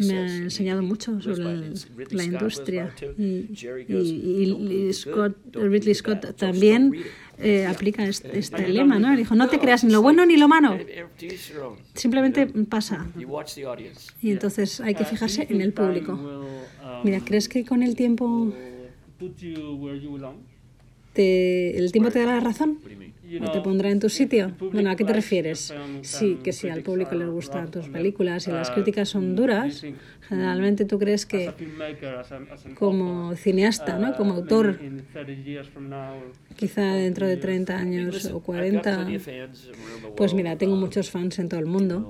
me 0.00 0.18
ha 0.18 0.36
enseñado 0.36 0.82
mucho 0.82 1.20
sobre 1.20 1.70
la 2.10 2.24
industria. 2.24 2.92
Y, 3.18 3.48
y, 3.88 4.92
Scott, 4.92 5.36
Ridley 5.52 5.94
Scott 5.94 6.36
también 6.36 6.92
eh, 7.38 7.66
aplica 7.66 8.04
este, 8.04 8.38
este 8.38 8.68
lema, 8.68 8.98
¿no? 8.98 9.16
Dijo, 9.16 9.34
no 9.34 9.48
te 9.48 9.58
creas 9.58 9.84
ni 9.84 9.92
lo 9.92 10.02
bueno 10.02 10.26
ni 10.26 10.36
lo 10.36 10.48
malo, 10.48 10.78
simplemente 11.94 12.46
pasa. 12.46 13.06
Y 14.20 14.30
entonces 14.30 14.80
hay 14.80 14.94
que 14.94 15.04
fijarse 15.04 15.46
en 15.48 15.60
el 15.60 15.72
público. 15.72 16.18
Mira, 17.04 17.20
¿crees 17.24 17.48
que 17.48 17.64
con 17.64 17.82
el 17.82 17.96
tiempo 17.96 18.52
te, 21.12 21.78
el 21.78 21.92
tiempo 21.92 22.10
te 22.10 22.18
dará 22.20 22.34
la 22.36 22.40
razón? 22.40 22.78
¿O 23.40 23.50
te 23.50 23.60
pondrá 23.60 23.90
en 23.90 23.98
tu 24.00 24.08
sitio? 24.08 24.52
Bueno, 24.72 24.90
¿a 24.90 24.96
qué 24.96 25.04
te 25.04 25.12
refieres? 25.12 25.74
Sí, 26.02 26.38
que 26.42 26.52
si 26.52 26.68
al 26.68 26.82
público 26.82 27.14
le 27.14 27.26
gustan 27.26 27.70
tus 27.70 27.88
películas 27.88 28.46
y 28.46 28.52
las 28.52 28.70
críticas 28.70 29.08
son 29.08 29.34
duras, 29.34 29.86
generalmente 30.28 30.84
tú 30.84 30.98
crees 30.98 31.26
que 31.26 31.54
como 32.74 33.34
cineasta, 33.36 33.98
¿no? 33.98 34.14
como 34.14 34.34
autor, 34.34 34.76
quizá 36.56 36.82
dentro 36.94 37.26
de 37.26 37.36
30 37.36 37.76
años 37.76 38.24
o 38.26 38.40
40, 38.40 39.06
pues 40.16 40.34
mira, 40.34 40.56
tengo 40.56 40.76
muchos 40.76 41.10
fans 41.10 41.38
en 41.38 41.48
todo 41.48 41.60
el 41.60 41.66
mundo. 41.66 42.04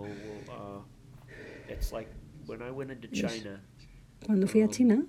Cuando 4.24 4.46
fui 4.46 4.62
a 4.62 4.68
China, 4.68 5.04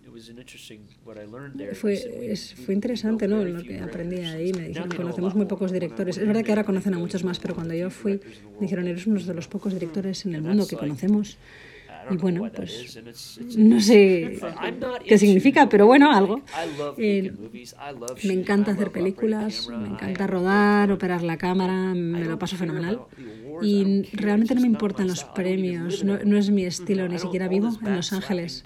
fue, 1.74 2.36
fue 2.66 2.74
interesante 2.74 3.28
¿no? 3.28 3.44
lo 3.44 3.64
que 3.64 3.80
aprendí 3.80 4.18
ahí. 4.18 4.52
Me 4.54 4.68
dijeron, 4.68 4.90
conocemos 4.90 5.36
muy 5.36 5.46
pocos 5.46 5.72
directores. 5.72 6.18
Es 6.18 6.28
verdad 6.28 6.44
que 6.44 6.52
ahora 6.52 6.64
conocen 6.64 6.94
a 6.94 7.00
muchos 7.00 7.24
más, 7.24 7.40
pero 7.40 7.56
cuando 7.56 7.74
yo 7.74 7.90
fui, 7.90 8.20
me 8.56 8.62
dijeron, 8.62 8.88
eres 8.88 9.08
uno 9.08 9.22
de 9.22 9.34
los 9.34 9.48
pocos 9.48 9.74
directores 9.74 10.26
en 10.26 10.36
el 10.36 10.42
mundo 10.42 10.68
que 10.68 10.76
conocemos. 10.76 11.38
Y 12.10 12.18
bueno, 12.18 12.50
pues 12.56 13.00
no 13.58 13.80
sé 13.80 14.40
qué 15.08 15.18
significa, 15.18 15.68
pero 15.70 15.86
bueno, 15.86 16.12
algo. 16.12 16.42
Eh, 16.98 17.32
me 18.24 18.34
encanta 18.34 18.72
hacer 18.72 18.92
películas, 18.92 19.70
me 19.70 19.90
encanta 19.90 20.28
rodar, 20.28 20.92
operar 20.92 21.24
la 21.24 21.38
cámara, 21.38 21.94
me 21.94 22.26
lo 22.26 22.38
paso 22.38 22.56
fenomenal. 22.56 23.02
Y 23.62 24.04
realmente 24.12 24.54
no 24.54 24.62
me 24.62 24.68
importan 24.68 25.08
los 25.08 25.24
premios, 25.24 26.04
no, 26.04 26.20
no 26.26 26.38
es 26.38 26.50
mi 26.50 26.66
estilo, 26.66 27.08
ni 27.08 27.20
siquiera 27.20 27.48
vivo 27.48 27.70
en 27.86 27.96
Los 27.96 28.12
Ángeles. 28.12 28.66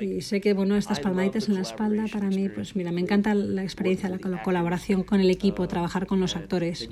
Y 0.00 0.20
sé 0.22 0.40
que, 0.40 0.52
bueno, 0.52 0.76
estas 0.76 0.98
palmaditas 0.98 1.48
en 1.48 1.54
la 1.54 1.60
espalda 1.60 2.06
para 2.12 2.28
mí, 2.28 2.48
pues 2.48 2.74
mira, 2.74 2.90
me 2.90 3.00
encanta 3.00 3.34
la 3.34 3.62
experiencia, 3.62 4.08
la 4.08 4.42
colaboración 4.42 5.04
con 5.04 5.20
el 5.20 5.30
equipo, 5.30 5.68
trabajar 5.68 6.06
con 6.06 6.18
los 6.18 6.34
actores. 6.34 6.88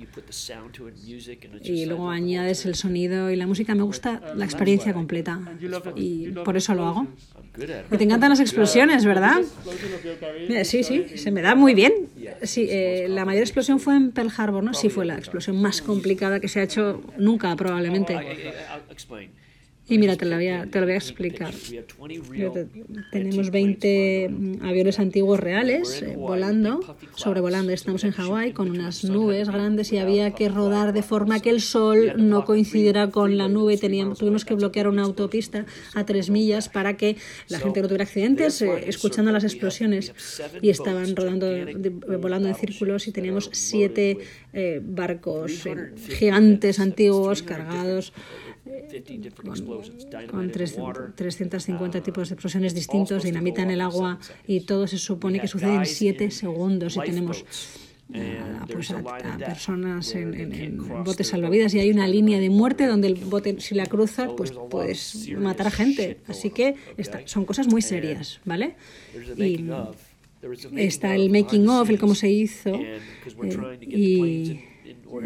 Y 1.62 1.86
luego 1.86 2.08
añades 2.08 2.66
el 2.66 2.76
sonido 2.76 3.30
y 3.30 3.36
la 3.36 3.48
música, 3.48 3.74
me 3.74 3.82
gusta 3.82 4.22
la 4.36 4.44
experiencia 4.44 4.94
completa 4.94 5.40
y 5.96 6.28
por 6.44 6.56
eso 6.56 6.74
lo 6.74 6.86
hago. 6.86 7.06
Y 7.90 7.96
te 7.96 8.04
encantan 8.04 8.30
las 8.30 8.40
explosiones, 8.40 9.04
¿verdad? 9.04 9.40
Sí, 10.64 10.82
sí, 10.82 11.16
se 11.16 11.30
me 11.30 11.42
da 11.42 11.54
muy 11.54 11.74
bien. 11.74 11.92
Sí, 12.42 12.66
eh, 12.68 13.06
la 13.08 13.24
mayor 13.24 13.42
explosión 13.42 13.78
fue 13.80 13.96
en 13.96 14.10
Pearl 14.10 14.30
Harbor, 14.36 14.62
¿no? 14.62 14.74
Sí, 14.74 14.88
fue 14.88 15.04
la 15.04 15.16
explosión 15.16 15.60
más 15.60 15.82
complicada 15.82 16.40
que 16.40 16.48
se 16.48 16.60
ha 16.60 16.62
hecho 16.64 17.02
nunca, 17.16 17.54
probablemente. 17.56 18.18
Y 19.86 19.98
mira, 19.98 20.16
te 20.16 20.24
lo 20.24 20.36
voy 20.36 20.48
a, 20.48 20.66
te 20.66 20.80
lo 20.80 20.86
voy 20.86 20.94
a 20.94 20.96
explicar. 20.96 21.52
Tenemos 23.12 23.50
20 23.50 24.28
mm, 24.30 24.62
aviones 24.64 24.98
antiguos 24.98 25.38
reales 25.38 26.00
eh, 26.00 26.14
volando, 26.16 26.80
sobrevolando. 27.16 27.70
Estamos 27.70 28.02
en 28.04 28.12
Hawái 28.12 28.52
con 28.52 28.70
unas 28.70 29.04
nubes 29.04 29.50
grandes 29.50 29.92
y 29.92 29.98
había 29.98 30.30
que 30.30 30.48
rodar 30.48 30.94
de 30.94 31.02
forma 31.02 31.40
que 31.40 31.50
el 31.50 31.60
sol 31.60 32.14
no 32.16 32.46
coincidiera 32.46 33.10
con 33.10 33.36
la 33.36 33.48
nube. 33.48 33.76
Teníamos, 33.76 34.18
tuvimos 34.18 34.46
que 34.46 34.54
bloquear 34.54 34.88
una 34.88 35.02
autopista 35.02 35.66
a 35.94 36.06
tres 36.06 36.30
millas 36.30 36.70
para 36.70 36.96
que 36.96 37.18
la 37.48 37.58
gente 37.58 37.82
no 37.82 37.88
tuviera 37.88 38.04
accidentes, 38.04 38.62
eh, 38.62 38.84
escuchando 38.86 39.32
las 39.32 39.44
explosiones. 39.44 40.14
Y 40.62 40.70
estaban 40.70 41.14
rodando, 41.14 41.46
volando 42.20 42.48
en 42.48 42.54
círculos 42.54 43.06
y 43.06 43.12
teníamos 43.12 43.50
siete 43.52 44.16
eh, 44.54 44.80
barcos 44.82 45.68
gigantes 46.08 46.80
antiguos 46.80 47.42
cargados 47.42 48.14
con, 50.30 50.50
350 50.50 52.02
tipos 52.02 52.28
de 52.28 52.34
explosiones 52.34 52.74
distintos, 52.74 53.22
dinamita 53.22 53.62
en 53.62 53.70
el 53.70 53.80
agua 53.80 54.18
y 54.46 54.60
todo 54.60 54.86
se 54.86 54.98
supone 54.98 55.40
que 55.40 55.48
sucede 55.48 55.74
en 55.74 55.86
7 55.86 56.30
segundos 56.30 56.96
y 56.96 57.00
tenemos 57.00 57.44
pues 58.70 58.90
a, 58.90 59.02
personas 59.38 60.14
en, 60.14 61.04
botes 61.04 61.28
salvavidas 61.28 61.72
y 61.74 61.80
hay 61.80 61.90
una 61.90 62.06
línea 62.06 62.38
de 62.38 62.50
muerte 62.50 62.86
donde 62.86 63.08
el 63.08 63.14
bote 63.14 63.60
si 63.60 63.74
la 63.74 63.86
cruza 63.86 64.28
pues 64.36 64.52
puedes 64.70 65.30
matar 65.38 65.68
a 65.68 65.70
gente. 65.70 66.18
así 66.26 66.50
que 66.50 66.74
son 67.24 67.44
cosas 67.44 67.66
muy 67.66 67.82
serias 67.82 68.40
vale 68.44 68.76
y 69.36 69.64
está 70.76 71.14
el 71.14 71.30
making 71.30 71.66
of 71.68 71.88
el 71.88 71.98
cómo 71.98 72.14
se 72.14 72.30
hizo 72.30 72.74
eh, 72.74 73.00
y 73.80 74.60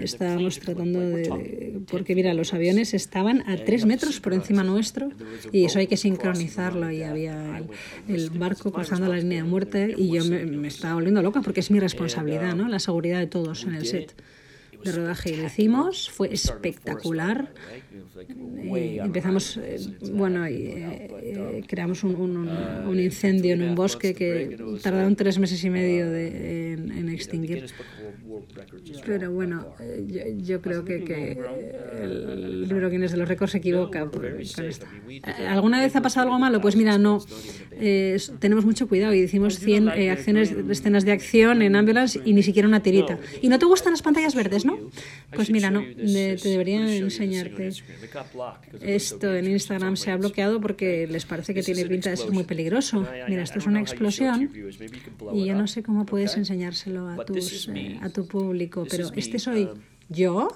estábamos 0.01 0.59
tratando 0.61 1.01
de, 1.01 1.81
porque 1.91 2.15
mira 2.15 2.35
los 2.35 2.55
aviones 2.55 2.95
estaban 2.95 3.43
a 3.49 3.57
tres 3.57 3.87
metros 3.87 4.21
por 4.21 4.35
encima 4.35 4.63
nuestro 4.63 5.11
y 5.53 5.65
eso 5.65 5.79
hay 5.79 5.87
que 5.87 5.97
sincronizarlo 5.97 6.91
y 6.91 7.03
había 7.03 7.63
el, 8.09 8.31
barco 8.31 8.73
cruzando 8.73 9.09
la 9.09 9.17
línea 9.17 9.43
de 9.43 9.49
muerte 9.49 9.95
y 9.97 10.13
yo 10.13 10.25
me, 10.25 10.45
me, 10.45 10.69
estaba 10.69 10.95
volviendo 10.95 11.23
loca 11.23 11.41
porque 11.43 11.61
es 11.61 11.71
mi 11.71 11.81
responsabilidad 11.81 12.55
no 12.55 12.69
la 12.69 12.79
seguridad 12.79 13.19
de 13.19 13.27
todos 13.27 13.65
en 13.65 13.75
el 13.75 13.87
set 13.87 14.15
de 14.85 14.93
rodaje 14.93 15.31
hicimos 15.31 16.11
fue 16.11 16.33
espectacular 16.33 17.53
eh, 18.77 18.99
empezamos, 19.03 19.57
eh, 19.57 19.79
bueno, 20.13 20.45
eh, 20.47 21.63
creamos 21.67 22.05
un, 22.05 22.15
un, 22.17 23.01
incendio 23.01 23.55
en 23.55 23.63
un 23.63 23.75
bosque 23.75 24.15
que 24.15 24.57
tardaron 24.83 25.15
tres 25.17 25.39
meses 25.39 25.63
y 25.65 25.71
medio 25.71 26.11
de, 26.11 26.73
en, 26.73 27.09
extinguir. 27.09 27.67
Pero 29.07 29.33
bueno, 29.33 29.75
yo, 30.39 30.61
creo 30.61 30.85
que, 30.85 31.05
que, 31.05 31.39
el 32.03 32.69
libro 32.69 32.91
Guinness 32.91 33.13
de 33.13 33.19
los 33.19 33.29
récords 33.29 33.53
se 33.53 33.59
equivoca 33.59 34.07
con. 34.11 34.23
¿Alguna 35.49 35.81
vez 35.81 35.97
ha 35.97 36.03
pasado 36.03 36.27
algo 36.27 36.39
malo? 36.39 36.61
Pues 36.61 36.77
mira, 36.77 36.99
no. 36.99 37.21
tenemos 38.39 38.65
mucho 38.65 38.89
cuidado 38.89 39.15
y 39.15 39.21
hicimos 39.21 39.59
100 39.59 39.89
acciones, 40.11 40.53
escenas 40.71 41.05
de 41.05 41.13
acción 41.13 41.63
en 41.63 41.77
ambulance 41.77 42.21
y 42.25 42.33
ni 42.33 42.43
siquiera 42.43 42.69
una 42.69 42.83
tirita. 42.83 43.19
¿Y 43.41 43.49
no 43.49 43.59
te 43.59 43.67
gustan 43.67 43.93
las 43.93 44.03
pantallas 44.03 44.35
verdes, 44.35 44.65
Pues 45.33 45.51
mira, 45.51 45.71
no. 45.71 45.83
te 45.83 46.49
debería 46.49 46.97
enseñarte. 46.97 47.71
Esto 48.81 49.35
en 49.35 49.49
Instagram 49.49 49.97
se 49.97 50.11
ha 50.11 50.17
bloqueado 50.17 50.61
porque 50.61 51.07
les 51.07 51.25
parece 51.27 51.55
que 51.55 51.63
tiene 51.63 51.85
pinta 51.87 52.11
de 52.11 52.17
ser 52.17 52.31
muy 52.31 52.45
peligroso. 52.45 53.07
Mira, 53.29 53.43
esto 53.43 53.59
es 53.59 53.67
una 53.67 53.81
explosión 53.81 54.51
y 55.33 55.45
yo 55.47 55.55
no 55.55 55.67
sé 55.67 55.83
cómo 55.83 56.07
puedes 56.07 56.37
enseñárselo 56.37 57.09
a, 57.09 57.25
tus, 57.25 57.69
eh, 57.69 57.99
a 58.03 58.09
tu 58.09 58.27
público, 58.27 58.87
pero 58.89 59.11
este 59.15 59.39
soy 59.39 59.69
yo. 60.09 60.49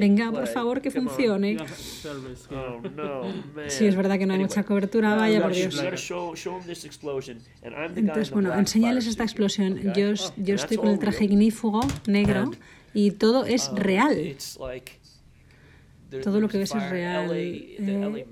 Venga, 0.00 0.32
por 0.32 0.46
favor, 0.46 0.80
que 0.80 0.90
funcione. 0.90 1.56
Oh, 1.60 3.22
si 3.68 3.86
es 3.88 3.96
verdad 3.96 4.18
que 4.18 4.26
no 4.26 4.34
hay 4.34 4.40
mucha 4.40 4.62
cobertura, 4.64 5.14
vaya 5.16 5.42
por 5.42 5.52
Dios. 5.52 5.80
Entonces, 7.96 8.30
bueno, 8.30 8.54
enseñales 8.54 9.06
esta 9.06 9.24
explosión. 9.24 9.92
Yo, 9.94 10.14
yo 10.36 10.54
estoy 10.54 10.76
con 10.76 10.88
el 10.88 10.98
traje 10.98 11.24
ignífugo 11.24 11.80
negro 12.06 12.50
y 12.94 13.12
todo 13.12 13.44
es 13.44 13.70
real 13.74 14.36
todo 16.22 16.40
lo 16.40 16.48
que 16.48 16.58
ves 16.58 16.74
es 16.74 16.90
real. 16.90 17.30
Eh, 17.32 18.24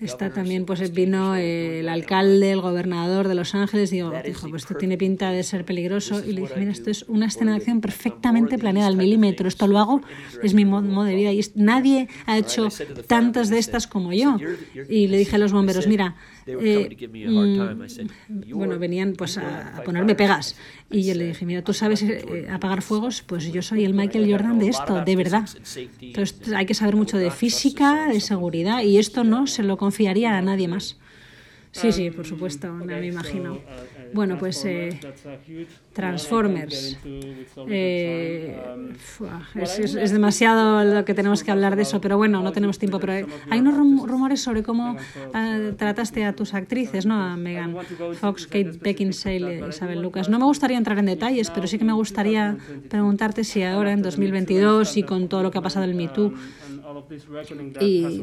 está 0.00 0.32
también, 0.32 0.64
pues 0.64 0.92
vino 0.92 1.34
el 1.36 1.88
alcalde, 1.88 2.52
el 2.52 2.60
gobernador 2.60 3.28
de 3.28 3.34
Los 3.34 3.54
Ángeles, 3.54 3.92
y 3.92 3.96
digo, 3.96 4.12
dijo, 4.24 4.48
pues 4.48 4.62
esto 4.62 4.74
tiene 4.74 4.96
pinta 4.96 5.30
de 5.30 5.42
ser 5.42 5.64
peligroso. 5.64 6.22
Y 6.24 6.32
le 6.32 6.42
dije, 6.42 6.54
mira, 6.56 6.72
esto 6.72 6.90
es 6.90 7.04
una 7.04 7.26
escena 7.26 7.52
de 7.52 7.58
acción 7.58 7.80
perfectamente 7.80 8.58
planeada 8.58 8.88
al 8.88 8.96
milímetro. 8.96 9.48
Esto 9.48 9.66
lo 9.66 9.78
hago, 9.78 10.02
es 10.42 10.54
mi 10.54 10.64
modo 10.64 11.04
de 11.04 11.14
vida. 11.14 11.32
Y 11.32 11.40
nadie 11.54 12.08
ha 12.26 12.38
hecho 12.38 12.68
tantas 13.06 13.48
de 13.50 13.58
estas 13.58 13.86
como 13.86 14.12
yo. 14.12 14.36
Y 14.88 15.08
le 15.08 15.18
dije 15.18 15.36
a 15.36 15.38
los 15.38 15.52
bomberos, 15.52 15.86
mira, 15.86 16.16
eh, 16.46 16.96
bueno, 18.52 18.78
venían 18.78 19.14
pues 19.14 19.38
a, 19.38 19.82
ponerme 19.84 20.14
pegas. 20.14 20.56
Y 20.90 21.02
yo 21.04 21.14
le 21.14 21.26
dije, 21.28 21.44
mira, 21.44 21.62
tú 21.62 21.72
sabes 21.72 22.02
eh, 22.02 22.46
apagar 22.50 22.82
fuegos, 22.82 23.22
pues 23.22 23.50
yo 23.52 23.62
soy 23.62 23.84
el 23.84 23.94
Michael 23.94 24.30
Jordan 24.30 24.58
de 24.58 24.68
esto, 24.68 25.04
de 25.04 25.16
verdad. 25.16 25.48
Entonces 26.00 26.52
hay 26.54 26.66
que 26.66 26.74
saber 26.74 26.96
mucho 26.96 27.18
de 27.18 27.30
física, 27.30 28.08
de 28.08 28.20
seguridad, 28.20 28.82
y 28.82 28.98
esto 28.98 29.24
no 29.24 29.46
se 29.46 29.62
lo 29.62 29.76
confiaría 29.76 30.36
a 30.36 30.42
nadie 30.42 30.68
más. 30.68 30.96
Sí, 31.72 31.92
sí, 31.92 32.10
por 32.10 32.26
supuesto, 32.26 32.72
me 32.72 33.06
imagino. 33.06 33.60
Bueno, 34.12 34.36
pues 34.38 34.64
eh, 34.64 34.98
Transformers. 35.92 36.98
Eh, 37.68 38.56
es, 39.54 40.12
demasiado 40.12 40.84
lo 40.84 41.04
que 41.04 41.14
tenemos 41.14 41.42
que 41.42 41.50
hablar 41.50 41.76
de 41.76 41.82
eso, 41.82 42.00
pero 42.00 42.16
bueno, 42.16 42.42
no 42.42 42.52
tenemos 42.52 42.78
tiempo. 42.78 42.98
Pero 42.98 43.26
hay 43.50 43.60
unos 43.60 43.76
rumores 43.76 44.40
sobre 44.40 44.62
cómo 44.62 44.96
eh, 45.34 45.74
trataste 45.76 46.24
a 46.24 46.34
tus 46.34 46.54
actrices, 46.54 47.06
¿no? 47.06 47.14
A 47.14 47.36
Megan 47.36 47.76
Fox, 48.20 48.46
Kate 48.46 48.72
Beckinsale 48.80 49.68
Isabel 49.68 50.02
Lucas. 50.02 50.28
No 50.28 50.38
me 50.38 50.44
gustaría 50.44 50.78
entrar 50.78 50.98
en 50.98 51.06
detalles, 51.06 51.50
pero 51.50 51.66
sí 51.66 51.78
que 51.78 51.84
me 51.84 51.92
gustaría 51.92 52.56
preguntarte 52.88 53.44
si 53.44 53.62
ahora, 53.62 53.92
en 53.92 54.02
2022, 54.02 54.96
y 54.96 55.02
con 55.02 55.28
todo 55.28 55.42
lo 55.42 55.50
que 55.50 55.58
ha 55.58 55.62
pasado 55.62 55.84
en 55.84 55.90
el 55.90 55.96
Me 55.96 56.08
Too, 56.08 56.32
y 57.80 58.22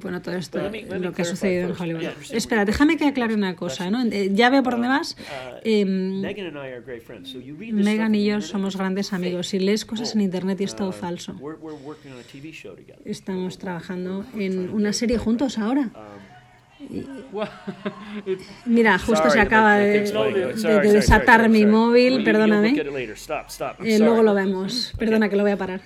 bueno, 0.00 0.20
todo 0.20 0.34
esto, 0.34 0.58
lo 0.98 1.12
que 1.12 1.22
ha 1.22 1.24
sucedido 1.24 1.68
en 1.68 1.74
Hollywood. 1.80 2.04
Espera, 2.32 2.64
déjame 2.64 2.96
que 2.96 3.06
aclare 3.06 3.34
una 3.34 3.54
cosa, 3.54 3.90
¿no? 3.90 4.04
Eh, 4.04 4.30
ya 4.32 4.50
veo 4.50 4.62
por 4.62 4.72
dónde 4.74 4.88
vas. 4.88 5.16
Eh, 5.62 5.84
Megan 7.72 8.14
y 8.14 8.24
yo 8.24 8.40
somos 8.40 8.76
grandes 8.76 9.12
amigos. 9.12 9.48
Si 9.48 9.58
lees 9.58 9.84
cosas 9.84 10.14
en 10.14 10.22
internet 10.22 10.60
y 10.60 10.64
es 10.64 10.74
todo 10.74 10.92
falso. 10.92 11.34
Estamos 13.04 13.58
trabajando 13.58 14.24
en 14.34 14.70
una 14.70 14.92
serie 14.92 15.18
juntos 15.18 15.58
ahora. 15.58 15.90
Mira, 18.66 18.98
justo 18.98 19.30
se 19.30 19.40
acaba 19.40 19.78
de, 19.78 20.00
desatar 20.82 21.48
mi 21.48 21.66
móvil, 21.66 22.24
perdóname. 22.24 22.74
Eh, 23.84 23.98
luego 23.98 24.22
lo 24.22 24.34
vemos. 24.34 24.92
Perdona 24.98 25.28
que 25.28 25.36
lo 25.36 25.42
voy 25.42 25.52
a 25.52 25.56
parar. 25.56 25.80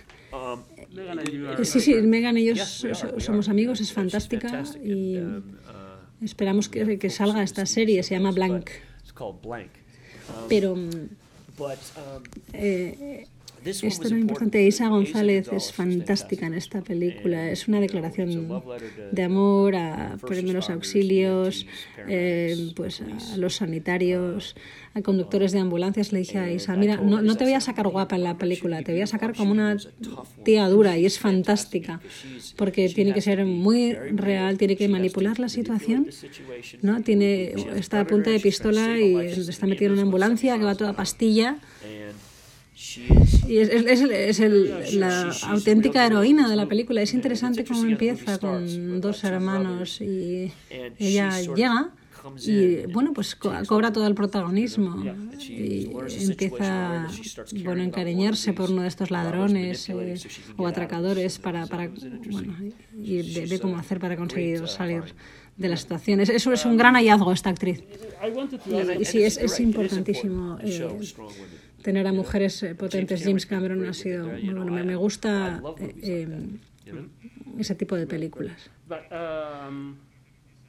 Sí, 1.64 1.81
sí, 1.81 1.94
Megan 1.94 2.37
y 2.38 2.44
yo 2.44 2.55
somos 3.18 3.48
amigos, 3.48 3.81
es 3.81 3.92
fantástica 3.92 4.62
y 4.83 5.18
esperamos 6.22 6.68
que, 6.68 6.98
que 6.98 7.11
salga 7.11 7.42
esta 7.42 7.66
serie, 7.66 8.02
se 8.02 8.14
llama 8.14 8.31
Blank. 8.33 8.70
Pero 10.48 10.76
eh, 12.52 13.26
Esto 13.64 14.09
era 14.09 14.18
importante. 14.18 14.62
Isa 14.62 14.88
González 14.88 15.48
es 15.53 15.72
fantástica 15.72 16.46
en 16.46 16.55
esta 16.55 16.83
película. 16.83 17.51
Es 17.51 17.68
una 17.68 17.81
declaración 17.81 18.62
de 19.12 19.22
amor 19.22 19.77
a 19.77 20.16
primeros 20.27 20.70
auxilios, 20.70 21.66
eh, 22.09 22.72
pues 22.75 23.03
a 23.03 23.37
los 23.37 23.57
sanitarios, 23.57 24.57
a 24.94 25.03
conductores 25.03 25.53
de 25.53 25.61
ambulancias. 25.61 26.12
Le 26.12 26.20
dije 26.20 26.38
a 26.38 26.51
Isa, 26.51 26.77
mira, 26.77 26.96
no, 26.96 27.22
no 27.22 27.37
te 27.37 27.44
voy 27.44 27.55
a 27.55 27.61
sacar 27.61 27.88
guapa 27.88 28.16
en 28.16 28.25
la 28.25 28.37
película, 28.37 28.83
te 28.83 28.92
voy 28.92 29.03
a 29.03 29.07
sacar 29.07 29.35
como 29.35 29.53
una 29.53 29.77
tía 30.44 30.68
dura 30.68 30.98
y 30.98 31.07
es 31.07 31.18
fantástica 31.18 32.01
porque 32.57 32.88
tiene 32.88 33.14
que 33.14 33.20
ser 33.20 33.44
muy 33.44 33.94
real, 33.94 34.59
tiene 34.59 34.77
que 34.77 34.88
manipular 34.88 35.38
la 35.38 35.48
situación, 35.48 36.09
¿no? 36.83 37.03
Tiene, 37.03 37.55
está 37.77 38.01
a 38.01 38.07
punta 38.07 38.31
de 38.31 38.40
pistola 38.40 38.98
y 38.98 39.14
está 39.16 39.66
metida 39.66 39.87
en 39.87 39.92
una 39.92 40.03
ambulancia 40.03 40.59
que 40.59 40.64
va 40.64 40.75
toda 40.75 40.94
pastilla 40.94 41.59
y 43.49 43.59
es, 43.59 43.68
es, 43.68 44.40
es 44.40 44.95
la 44.95 45.33
auténtica 45.49 46.07
heroína 46.07 46.49
de 46.49 46.57
la 46.57 46.66
película. 46.66 47.03
Es 47.03 47.14
interesante 47.14 47.64
cómo 47.64 47.85
empieza 47.85 48.38
con 48.38 49.01
dos 49.01 49.23
hermanos 49.25 50.01
y 50.01 50.53
ella 50.99 51.40
llega 51.40 51.90
y 52.47 52.87
bueno 52.87 53.12
pues 53.12 53.35
cobra 53.35 53.92
todo 53.92 54.07
el 54.07 54.14
protagonismo 54.14 55.05
y 55.40 55.90
empieza 56.21 57.09
bueno 57.64 57.83
a 57.83 57.85
encariñarse 57.85 58.53
por 58.53 58.71
uno 58.71 58.83
de 58.83 58.88
estos 58.88 59.11
ladrones 59.11 59.88
eh, 59.88 60.14
o 60.57 60.66
atracadores 60.68 61.40
para, 61.40 61.66
para 61.66 61.90
bueno 62.31 62.55
y 62.97 63.47
ve, 63.49 63.59
cómo 63.59 63.77
hacer 63.77 63.99
para 63.99 64.16
conseguir 64.16 64.68
salir 64.68 65.03
de 65.57 65.68
la 65.68 65.77
situación. 65.77 66.21
Eso 66.21 66.53
es 66.53 66.64
un 66.64 66.77
gran 66.77 66.95
hallazgo 66.95 67.33
esta 67.33 67.51
actriz. 67.51 67.85
Y, 68.99 69.05
sí, 69.05 69.23
es, 69.23 69.37
es 69.37 69.61
importantísimo. 69.61 70.59
Eh, 70.62 70.88
tener 71.83 72.07
a 72.07 72.12
mujeres 72.12 72.62
eh, 72.62 72.75
potentes. 72.75 73.23
James 73.25 73.47
Cameron 73.47 73.85
ha 73.87 73.92
sido, 73.95 74.27
bueno, 74.27 74.66
me, 74.66 74.83
me 74.85 74.97
gusta 74.97 75.62
eh, 75.79 75.95
eh, 76.03 76.29
ese 77.59 77.75
tipo 77.75 77.97
de 77.97 78.07
películas. 78.07 78.71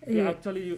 Eh, 0.05 0.21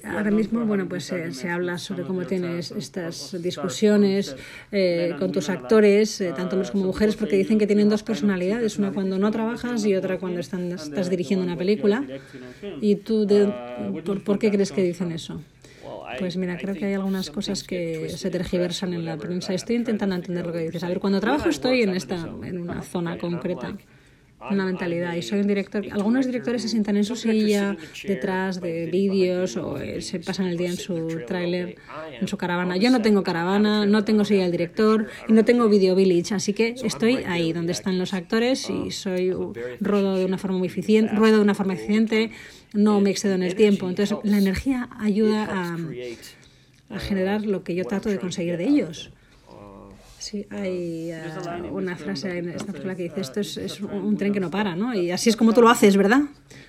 ahora 0.03 0.29
mismo, 0.29 0.63
bueno, 0.67 0.87
pues 0.87 1.05
se, 1.05 1.31
se 1.33 1.49
habla 1.49 1.79
sobre 1.79 2.03
cómo 2.03 2.27
tienes 2.27 2.69
estas 2.69 3.35
discusiones 3.41 4.35
eh, 4.71 5.15
con 5.17 5.31
tus 5.31 5.49
actores, 5.49 6.23
tanto 6.35 6.55
hombres 6.55 6.69
como 6.69 6.85
mujeres, 6.85 7.15
porque 7.15 7.35
dicen 7.35 7.57
que 7.57 7.65
tienen 7.65 7.89
dos 7.89 8.03
personalidades, 8.03 8.77
una 8.77 8.91
cuando 8.91 9.17
no 9.17 9.31
trabajas 9.31 9.83
y 9.83 9.95
otra 9.95 10.19
cuando 10.19 10.39
están, 10.41 10.71
estás 10.71 11.09
dirigiendo 11.09 11.43
una 11.43 11.57
película. 11.57 12.05
¿Y 12.81 12.97
tú 12.97 13.25
de, 13.25 13.51
por, 14.05 14.23
por 14.23 14.37
qué 14.37 14.51
crees 14.51 14.71
que 14.71 14.83
dicen 14.83 15.11
eso? 15.11 15.41
Pues 16.19 16.37
mira, 16.37 16.57
creo 16.57 16.75
que 16.75 16.85
hay 16.85 16.93
algunas 16.93 17.29
cosas 17.29 17.63
que 17.63 18.09
se 18.09 18.29
tergiversan 18.29 18.93
en 18.93 19.05
la 19.05 19.17
prensa. 19.17 19.53
Estoy 19.53 19.75
intentando 19.75 20.15
entender 20.15 20.45
lo 20.45 20.53
que 20.53 20.59
dices. 20.59 20.83
A 20.83 20.87
ver, 20.87 20.99
cuando 20.99 21.19
trabajo 21.19 21.49
estoy 21.49 21.83
en 21.83 21.95
esta, 21.95 22.15
en 22.43 22.61
una 22.61 22.81
zona 22.81 23.17
concreta 23.17 23.75
una 24.51 24.65
mentalidad 24.65 25.15
y 25.15 25.21
soy 25.21 25.39
un 25.39 25.47
director. 25.47 25.85
Algunos 25.91 26.25
directores 26.25 26.61
se 26.61 26.69
sientan 26.69 26.97
en 26.97 27.03
su 27.03 27.15
silla 27.15 27.77
detrás 28.03 28.61
de 28.61 28.87
vídeos 28.87 29.57
o 29.57 29.79
eh, 29.79 30.01
se 30.01 30.19
pasan 30.19 30.47
el 30.47 30.57
día 30.57 30.69
en 30.69 30.77
su 30.77 31.21
tráiler, 31.25 31.75
en 32.19 32.27
su 32.27 32.37
caravana. 32.37 32.77
Yo 32.77 32.89
no 32.89 33.01
tengo 33.01 33.23
caravana, 33.23 33.85
no 33.85 34.03
tengo 34.03 34.25
silla 34.25 34.43
del 34.43 34.51
director 34.51 35.07
y 35.27 35.33
no 35.33 35.45
tengo 35.45 35.67
video 35.69 35.95
village, 35.95 36.35
así 36.35 36.53
que 36.53 36.75
estoy 36.83 37.15
ahí 37.27 37.53
donde 37.53 37.71
están 37.71 37.97
los 37.97 38.13
actores 38.13 38.69
y 38.69 38.91
soy 38.91 39.33
ruedo 39.79 40.15
de 40.15 40.25
una 40.25 40.37
forma 40.37 40.57
muy 40.57 40.67
eficiente, 40.67 41.13
ruedo 41.15 41.37
de 41.37 41.43
una 41.43 41.55
forma 41.55 41.73
eficiente, 41.73 42.31
no 42.73 43.01
me 43.01 43.09
excedo 43.09 43.33
en 43.35 43.43
el 43.43 43.55
tiempo. 43.55 43.89
Entonces 43.89 44.17
la 44.23 44.37
energía 44.37 44.89
ayuda 44.99 45.47
a, 45.49 45.77
a 46.89 46.99
generar 46.99 47.45
lo 47.45 47.63
que 47.63 47.73
yo 47.73 47.85
trato 47.85 48.09
de 48.09 48.19
conseguir 48.19 48.57
de 48.57 48.67
ellos. 48.67 49.11
Sí, 50.25 50.47
hay 50.49 51.11
uh, 51.11 51.67
una 51.71 51.95
frase 51.95 52.39
en 52.39 52.49
esta 52.49 52.71
película 52.71 52.95
que 52.95 53.03
dice 53.03 53.21
esto 53.21 53.41
es, 53.41 53.57
es, 53.57 53.79
un 53.79 54.17
tren 54.17 54.33
que 54.33 54.39
no 54.39 54.49
para, 54.49 54.75
¿no? 54.75 54.91
Y 54.95 55.11
así 55.11 55.29
es 55.29 55.37
como 55.37 55.53
tú 55.53 55.61
lo 55.61 55.69
haces, 55.69 55.95
¿verdad? 55.97 56.21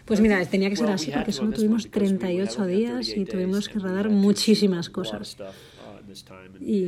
Pues 0.05 0.21
mira, 0.21 0.45
tenía 0.45 0.69
que 0.69 0.77
ser 0.77 0.90
así 0.90 1.11
porque 1.11 1.33
solo 1.33 1.53
tuvimos 1.53 1.90
38 1.90 2.66
días 2.66 3.09
y 3.16 3.25
tuvimos 3.25 3.71
que 3.71 3.79
rodar 3.79 4.11
muchísimas 4.11 4.90
cosas. 4.90 5.38
Y 6.61 6.85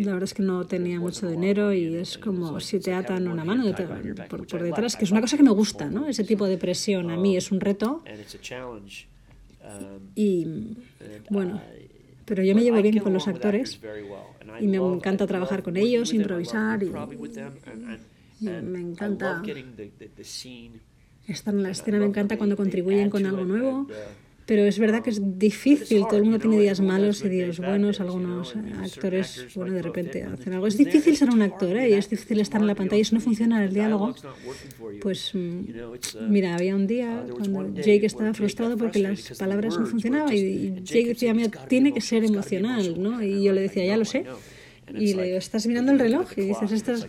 la 0.00 0.12
verdad 0.12 0.24
es 0.24 0.34
que 0.34 0.42
no 0.42 0.66
tenía 0.66 0.98
mucho 0.98 1.28
dinero 1.28 1.72
y 1.72 1.94
es 1.94 2.18
como 2.18 2.58
si 2.58 2.80
te 2.80 2.92
atan 2.92 3.28
una 3.28 3.44
mano 3.44 3.62
por, 4.28 4.48
por 4.48 4.62
detrás, 4.64 4.96
que 4.96 5.04
es 5.04 5.12
una 5.12 5.20
cosa 5.20 5.36
que 5.36 5.44
me 5.44 5.52
gusta, 5.52 5.88
¿no? 5.88 6.08
Ese 6.08 6.24
tipo 6.24 6.46
de 6.46 6.58
presión 6.58 7.12
a 7.12 7.16
mí 7.16 7.36
es 7.36 7.52
un 7.52 7.60
reto. 7.60 8.02
Y 10.16 10.48
bueno, 11.28 11.60
pero 12.30 12.44
yo 12.44 12.54
me 12.54 12.62
llevo 12.62 12.80
bien 12.80 13.00
con 13.00 13.12
los 13.12 13.26
actores 13.26 13.80
y 14.60 14.68
me 14.68 14.76
encanta 14.76 15.26
trabajar 15.26 15.64
con 15.64 15.76
ellos, 15.76 16.14
improvisar 16.14 16.80
y, 16.80 16.88
me 18.40 18.80
encanta 18.80 19.42
estar 21.26 21.52
en 21.54 21.62
la 21.64 21.70
escena, 21.70 21.98
me 21.98 22.04
encanta 22.04 22.38
cuando 22.38 22.56
contribuyen 22.56 23.10
con 23.10 23.26
algo 23.26 23.44
nuevo. 23.44 23.88
Pero 24.46 24.64
es 24.64 24.78
verdad 24.78 25.02
que 25.02 25.10
es 25.10 25.38
difícil, 25.38 26.04
todo 26.08 26.16
el 26.16 26.24
mundo 26.24 26.38
tiene 26.40 26.58
días 26.58 26.80
malos 26.80 27.24
y 27.24 27.28
días 27.28 27.58
buenos, 27.58 28.00
algunos 28.00 28.56
actores, 28.82 29.46
bueno, 29.54 29.74
de 29.74 29.82
repente 29.82 30.24
hacen 30.24 30.52
algo. 30.52 30.66
Es 30.66 30.76
difícil 30.76 31.16
ser 31.16 31.30
un 31.30 31.42
actor, 31.42 31.76
¿eh? 31.76 31.90
Y 31.90 31.92
es 31.92 32.10
difícil 32.10 32.40
estar 32.40 32.60
en 32.60 32.66
la 32.66 32.74
pantalla 32.74 33.00
y 33.00 33.04
si 33.04 33.14
no 33.14 33.20
funciona 33.20 33.64
el 33.64 33.72
diálogo, 33.72 34.14
pues 35.00 35.30
mm, 35.34 35.64
mira, 36.28 36.54
había 36.56 36.74
un 36.74 36.86
día 36.86 37.24
cuando 37.32 37.74
Jake 37.74 38.06
estaba 38.06 38.34
frustrado 38.34 38.76
porque 38.76 38.98
las 38.98 39.38
palabras 39.38 39.78
no 39.78 39.86
funcionaban 39.86 40.34
y 40.34 40.82
Jake 40.82 41.08
decía, 41.08 41.32
mira, 41.32 41.50
tiene 41.68 41.92
que 41.92 42.00
ser 42.00 42.24
emocional, 42.24 43.00
¿no? 43.00 43.22
Y 43.22 43.44
yo 43.44 43.52
le 43.52 43.60
decía, 43.60 43.84
ya 43.84 43.96
lo 43.96 44.04
sé. 44.04 44.24
Y 44.98 45.14
le 45.14 45.24
digo, 45.24 45.38
estás 45.38 45.66
mirando 45.66 45.92
el 45.92 45.98
reloj 45.98 46.26
y 46.36 46.42
dices, 46.42 46.72
esta 46.72 46.92
es 46.92 47.06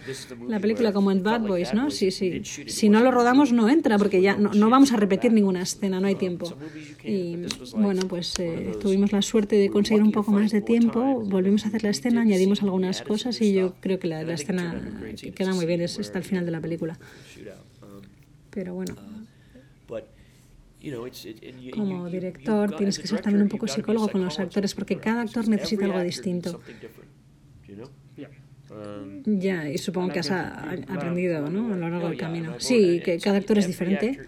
la 0.47 0.59
película 0.59 0.93
como 0.93 1.11
en 1.11 1.23
Bad 1.23 1.41
Boys, 1.41 1.73
¿no? 1.73 1.89
Sí, 1.89 2.11
sí. 2.11 2.41
Si 2.43 2.89
no 2.89 3.01
lo 3.01 3.11
rodamos 3.11 3.51
no 3.51 3.69
entra 3.69 3.97
porque 3.97 4.21
ya 4.21 4.35
no, 4.35 4.51
no 4.53 4.69
vamos 4.69 4.91
a 4.91 4.97
repetir 4.97 5.31
ninguna 5.33 5.61
escena, 5.63 5.99
no 5.99 6.07
hay 6.07 6.15
tiempo. 6.15 6.53
Y 7.03 7.37
bueno, 7.75 8.01
pues 8.07 8.33
eh, 8.39 8.73
tuvimos 8.79 9.11
la 9.11 9.21
suerte 9.21 9.55
de 9.55 9.69
conseguir 9.69 10.03
un 10.03 10.11
poco 10.11 10.31
más 10.31 10.51
de 10.51 10.61
tiempo, 10.61 11.21
volvimos 11.21 11.65
a 11.65 11.69
hacer 11.69 11.83
la 11.83 11.89
escena, 11.89 12.21
añadimos 12.21 12.61
algunas 12.61 13.01
cosas 13.01 13.41
y 13.41 13.53
yo 13.53 13.75
creo 13.79 13.99
que 13.99 14.07
la, 14.07 14.23
la 14.23 14.33
escena 14.33 14.81
queda 15.35 15.53
muy 15.53 15.65
bien, 15.65 15.81
es, 15.81 15.99
está 15.99 16.19
al 16.19 16.25
final 16.25 16.45
de 16.45 16.51
la 16.51 16.61
película. 16.61 16.97
Pero 18.49 18.73
bueno 18.73 18.95
como 21.73 22.09
director 22.09 22.75
tienes 22.75 22.97
que 22.97 23.07
ser 23.07 23.21
también 23.21 23.43
un 23.43 23.49
poco 23.49 23.67
psicólogo 23.67 24.07
con 24.09 24.23
los 24.23 24.39
actores 24.39 24.73
porque 24.73 24.97
cada 24.97 25.21
actor 25.21 25.47
necesita 25.47 25.85
algo 25.85 26.01
distinto. 26.01 26.59
Ya, 29.25 29.69
y 29.69 29.77
supongo 29.77 30.13
que 30.13 30.19
has 30.19 30.31
aprendido 30.31 31.49
¿no? 31.49 31.73
a 31.73 31.77
lo 31.77 31.89
largo 31.89 32.09
del 32.09 32.17
camino. 32.17 32.55
Sí, 32.59 33.01
que 33.03 33.19
cada 33.19 33.37
actor 33.37 33.57
es 33.57 33.67
diferente. 33.67 34.19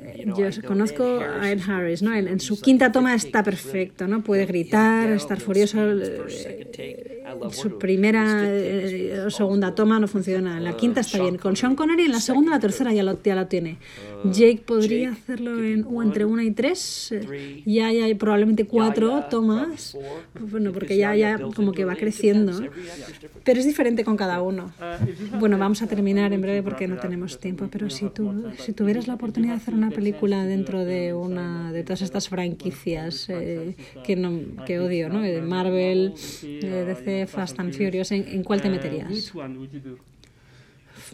Eh, 0.00 0.26
yo 0.26 0.48
conozco 0.66 1.20
a 1.20 1.50
Ed 1.50 1.60
Harris, 1.66 2.02
¿no? 2.02 2.14
En, 2.14 2.38
su 2.38 2.60
quinta 2.60 2.92
toma 2.92 3.14
está 3.14 3.42
perfecto, 3.42 4.06
¿no? 4.06 4.22
Puede 4.22 4.46
gritar, 4.46 5.10
estar 5.10 5.40
furioso. 5.40 5.78
Eh, 5.90 7.17
su 7.50 7.78
primera 7.78 8.44
eh, 8.46 9.24
o 9.26 9.30
segunda 9.30 9.74
toma 9.74 9.98
no 9.98 10.08
funciona. 10.08 10.60
La 10.60 10.76
quinta 10.76 11.00
está 11.00 11.20
bien. 11.20 11.38
Con 11.38 11.56
Sean 11.56 11.74
Connery 11.74 12.04
en 12.04 12.12
la 12.12 12.20
segunda 12.20 12.52
o 12.52 12.54
la 12.54 12.60
tercera 12.60 12.92
ya 12.92 13.02
lo, 13.02 13.22
ya 13.22 13.34
lo 13.34 13.46
tiene. 13.46 13.78
Jake 14.24 14.62
podría 14.64 15.12
hacerlo 15.12 15.62
en, 15.62 15.86
o 15.88 16.02
entre 16.02 16.24
una 16.24 16.44
y 16.44 16.50
tres. 16.50 17.14
Ya 17.64 17.86
hay 17.88 18.14
probablemente 18.14 18.64
cuatro 18.64 19.24
tomas. 19.30 19.96
Bueno, 20.38 20.72
porque 20.72 20.96
ya, 20.96 21.14
ya 21.14 21.38
como 21.54 21.72
que 21.72 21.84
va 21.84 21.94
creciendo. 21.96 22.60
Pero 23.44 23.60
es 23.60 23.66
diferente 23.66 24.04
con 24.04 24.16
cada 24.16 24.42
uno. 24.42 24.72
Bueno, 25.38 25.58
vamos 25.58 25.82
a 25.82 25.86
terminar 25.86 26.32
en 26.32 26.40
breve 26.40 26.62
porque 26.62 26.88
no 26.88 26.96
tenemos 26.96 27.38
tiempo. 27.38 27.68
Pero 27.70 27.90
si 27.90 28.06
tú, 28.08 28.44
si 28.58 28.72
tuvieras 28.72 29.06
la 29.06 29.14
oportunidad 29.14 29.54
de 29.54 29.60
hacer 29.60 29.74
una 29.74 29.90
película 29.90 30.44
dentro 30.44 30.84
de 30.84 31.14
una 31.14 31.72
de 31.72 31.82
todas 31.82 32.02
estas 32.02 32.28
franquicias 32.28 33.28
eh, 33.28 33.74
que, 34.04 34.16
no, 34.16 34.40
que 34.66 34.78
odio, 34.78 35.08
¿no? 35.08 35.20
De 35.20 35.40
Marvel, 35.42 36.14
de 36.42 36.84
DC, 36.84 37.17
Fast 37.26 37.58
and 37.60 37.72
Furious, 37.72 38.12
¿en, 38.12 38.42
cuál 38.42 38.60
te 38.62 38.70
meterías? 38.70 39.32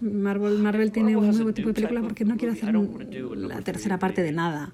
Marvel, 0.00 0.58
Marvel 0.58 0.92
tiene 0.92 1.16
un 1.16 1.30
nuevo 1.30 1.52
tipo 1.52 1.68
de 1.68 1.74
película 1.74 2.00
porque 2.00 2.24
no 2.24 2.36
quiere 2.36 2.54
hacer 2.54 2.74
la 2.74 3.60
tercera 3.60 3.98
parte 3.98 4.22
de 4.22 4.32
nada. 4.32 4.70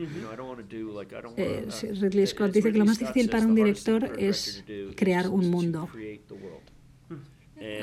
Eh, 1.37 1.67
Ridley 2.01 2.27
Scott 2.27 2.53
dice 2.53 2.73
que 2.73 2.79
lo 2.79 2.85
más 2.85 2.99
difícil 2.99 3.29
para 3.29 3.47
un 3.47 3.55
director 3.55 4.13
es 4.19 4.65
crear 4.97 5.29
un 5.29 5.51
mundo. 5.51 5.89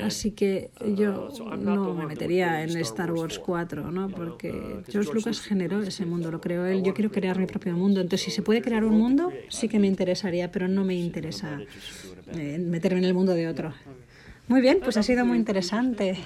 Así 0.02 0.32
que 0.32 0.70
yo 0.96 1.28
no 1.58 1.94
me 1.94 2.06
metería 2.06 2.62
en 2.64 2.76
Star 2.78 3.12
Wars 3.12 3.38
4, 3.38 3.90
¿no? 3.92 4.08
Porque 4.08 4.82
George 4.90 5.12
Lucas 5.12 5.40
generó 5.40 5.82
ese 5.82 6.04
mundo, 6.04 6.30
lo 6.30 6.40
creó 6.40 6.66
él. 6.66 6.82
Yo 6.82 6.94
quiero 6.94 7.12
crear 7.12 7.38
mi 7.38 7.46
propio 7.46 7.74
mundo. 7.74 8.00
Entonces, 8.00 8.24
si 8.24 8.30
se 8.30 8.42
puede 8.42 8.60
crear 8.60 8.84
un 8.84 8.98
mundo, 8.98 9.32
sí 9.48 9.68
que 9.68 9.78
me 9.78 9.86
interesaría, 9.86 10.50
pero 10.50 10.66
no 10.66 10.84
me 10.84 10.94
interesa 10.94 11.60
eh, 12.34 12.58
meterme 12.58 12.98
en 12.98 13.04
el 13.04 13.14
mundo 13.14 13.34
de 13.34 13.46
otro. 13.46 13.72
Muy 14.48 14.62
bien, 14.62 14.80
pues 14.82 14.96
ha 14.96 15.02
sido 15.02 15.26
muy 15.26 15.36
interesante. 15.36 16.16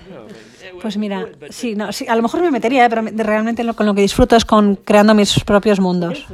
Pues 0.80 0.96
mira, 0.96 1.26
sí, 1.50 1.74
no, 1.74 1.92
sí, 1.92 2.06
a 2.08 2.14
lo 2.14 2.22
mejor 2.22 2.40
me 2.40 2.52
metería, 2.52 2.88
pero 2.88 3.02
realmente 3.02 3.66
con 3.74 3.84
lo 3.84 3.94
que 3.94 4.02
disfruto 4.02 4.36
es 4.36 4.44
con 4.44 4.76
creando 4.76 5.12
mis 5.12 5.42
propios 5.44 5.80
mundos. 5.80 6.26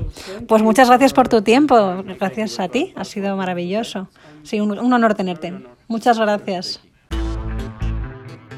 Pues 0.46 0.62
muchas 0.62 0.88
gracias 0.88 1.14
por 1.14 1.28
tu 1.28 1.40
tiempo, 1.40 2.04
gracias 2.20 2.60
a 2.60 2.68
ti, 2.68 2.92
ha 2.94 3.04
sido 3.04 3.36
maravilloso. 3.36 4.08
Sí, 4.42 4.60
un 4.60 4.92
honor 4.92 5.14
tenerte. 5.14 5.54
Muchas 5.88 6.18
gracias. 6.18 6.82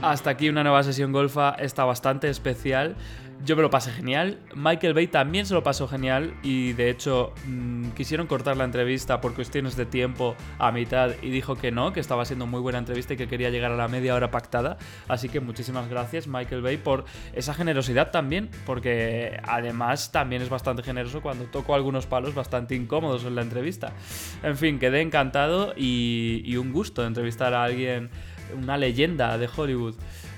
Hasta 0.03 0.31
aquí 0.31 0.49
una 0.49 0.63
nueva 0.63 0.83
sesión 0.83 1.13
golfa, 1.13 1.51
está 1.59 1.85
bastante 1.85 2.31
especial. 2.31 2.97
Yo 3.45 3.57
me 3.57 3.63
lo 3.63 3.71
pasé 3.71 3.91
genial. 3.91 4.39
Michael 4.55 4.93
Bay 4.93 5.07
también 5.07 5.47
se 5.47 5.55
lo 5.55 5.63
pasó 5.63 5.89
genial 5.89 6.35
y 6.43 6.75
de 6.75 6.91
hecho 6.91 7.33
mm, 7.47 7.91
quisieron 7.91 8.27
cortar 8.27 8.57
la 8.59 8.65
entrevista 8.65 9.21
por 9.21 9.35
cuestiones 9.35 9.77
de 9.77 9.87
tiempo 9.87 10.37
a 10.59 10.73
mitad 10.73 11.13
y 11.23 11.31
dijo 11.31 11.57
que 11.57 11.71
no, 11.71 11.93
que 11.93 12.01
estaba 12.01 12.27
siendo 12.27 12.47
muy 12.47 12.61
buena 12.61 12.79
entrevista 12.79 13.15
y 13.15 13.17
que 13.17 13.29
quería 13.29 13.49
llegar 13.49 13.73
a 13.73 13.77
la 13.77 13.89
media 13.89 14.15
hora 14.15 14.31
pactada. 14.31 14.77
Así 15.09 15.31
que 15.31 15.41
muchísimas 15.41 15.89
gracias 15.89 16.27
Michael 16.29 16.61
Bay 16.61 16.77
por 16.77 17.07
esa 17.33 17.55
generosidad 17.55 18.11
también, 18.11 18.51
porque 18.67 19.41
además 19.43 20.13
también 20.13 20.43
es 20.43 20.51
bastante 20.51 20.83
generoso 20.83 21.23
cuando 21.23 21.45
toco 21.45 21.75
algunos 21.75 22.07
palos 22.07 22.35
bastante 22.35 22.75
incómodos 22.75 23.25
en 23.25 23.35
la 23.35 23.43
entrevista. 23.43 23.95
En 24.43 24.57
fin, 24.59 24.79
quedé 24.79 25.01
encantado 25.01 25.73
y, 25.77 26.43
y 26.45 26.57
un 26.57 26.73
gusto 26.73 27.07
entrevistar 27.07 27.55
a 27.55 27.65
alguien, 27.65 28.11
una 28.57 28.77
leyenda 28.77 29.37
de 29.39 29.49
Hollywood. 29.55 29.95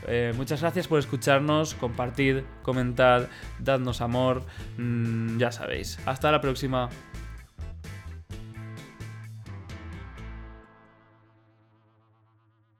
Eh, 0.06 0.32
muchas 0.36 0.60
gracias 0.60 0.88
por 0.88 0.98
escucharnos, 0.98 1.74
compartid, 1.74 2.38
comentad, 2.62 3.28
dadnos 3.58 4.00
amor, 4.00 4.44
mm, 4.78 5.38
ya 5.38 5.52
sabéis. 5.52 5.98
Hasta 6.06 6.32
la 6.32 6.40
próxima. 6.40 6.88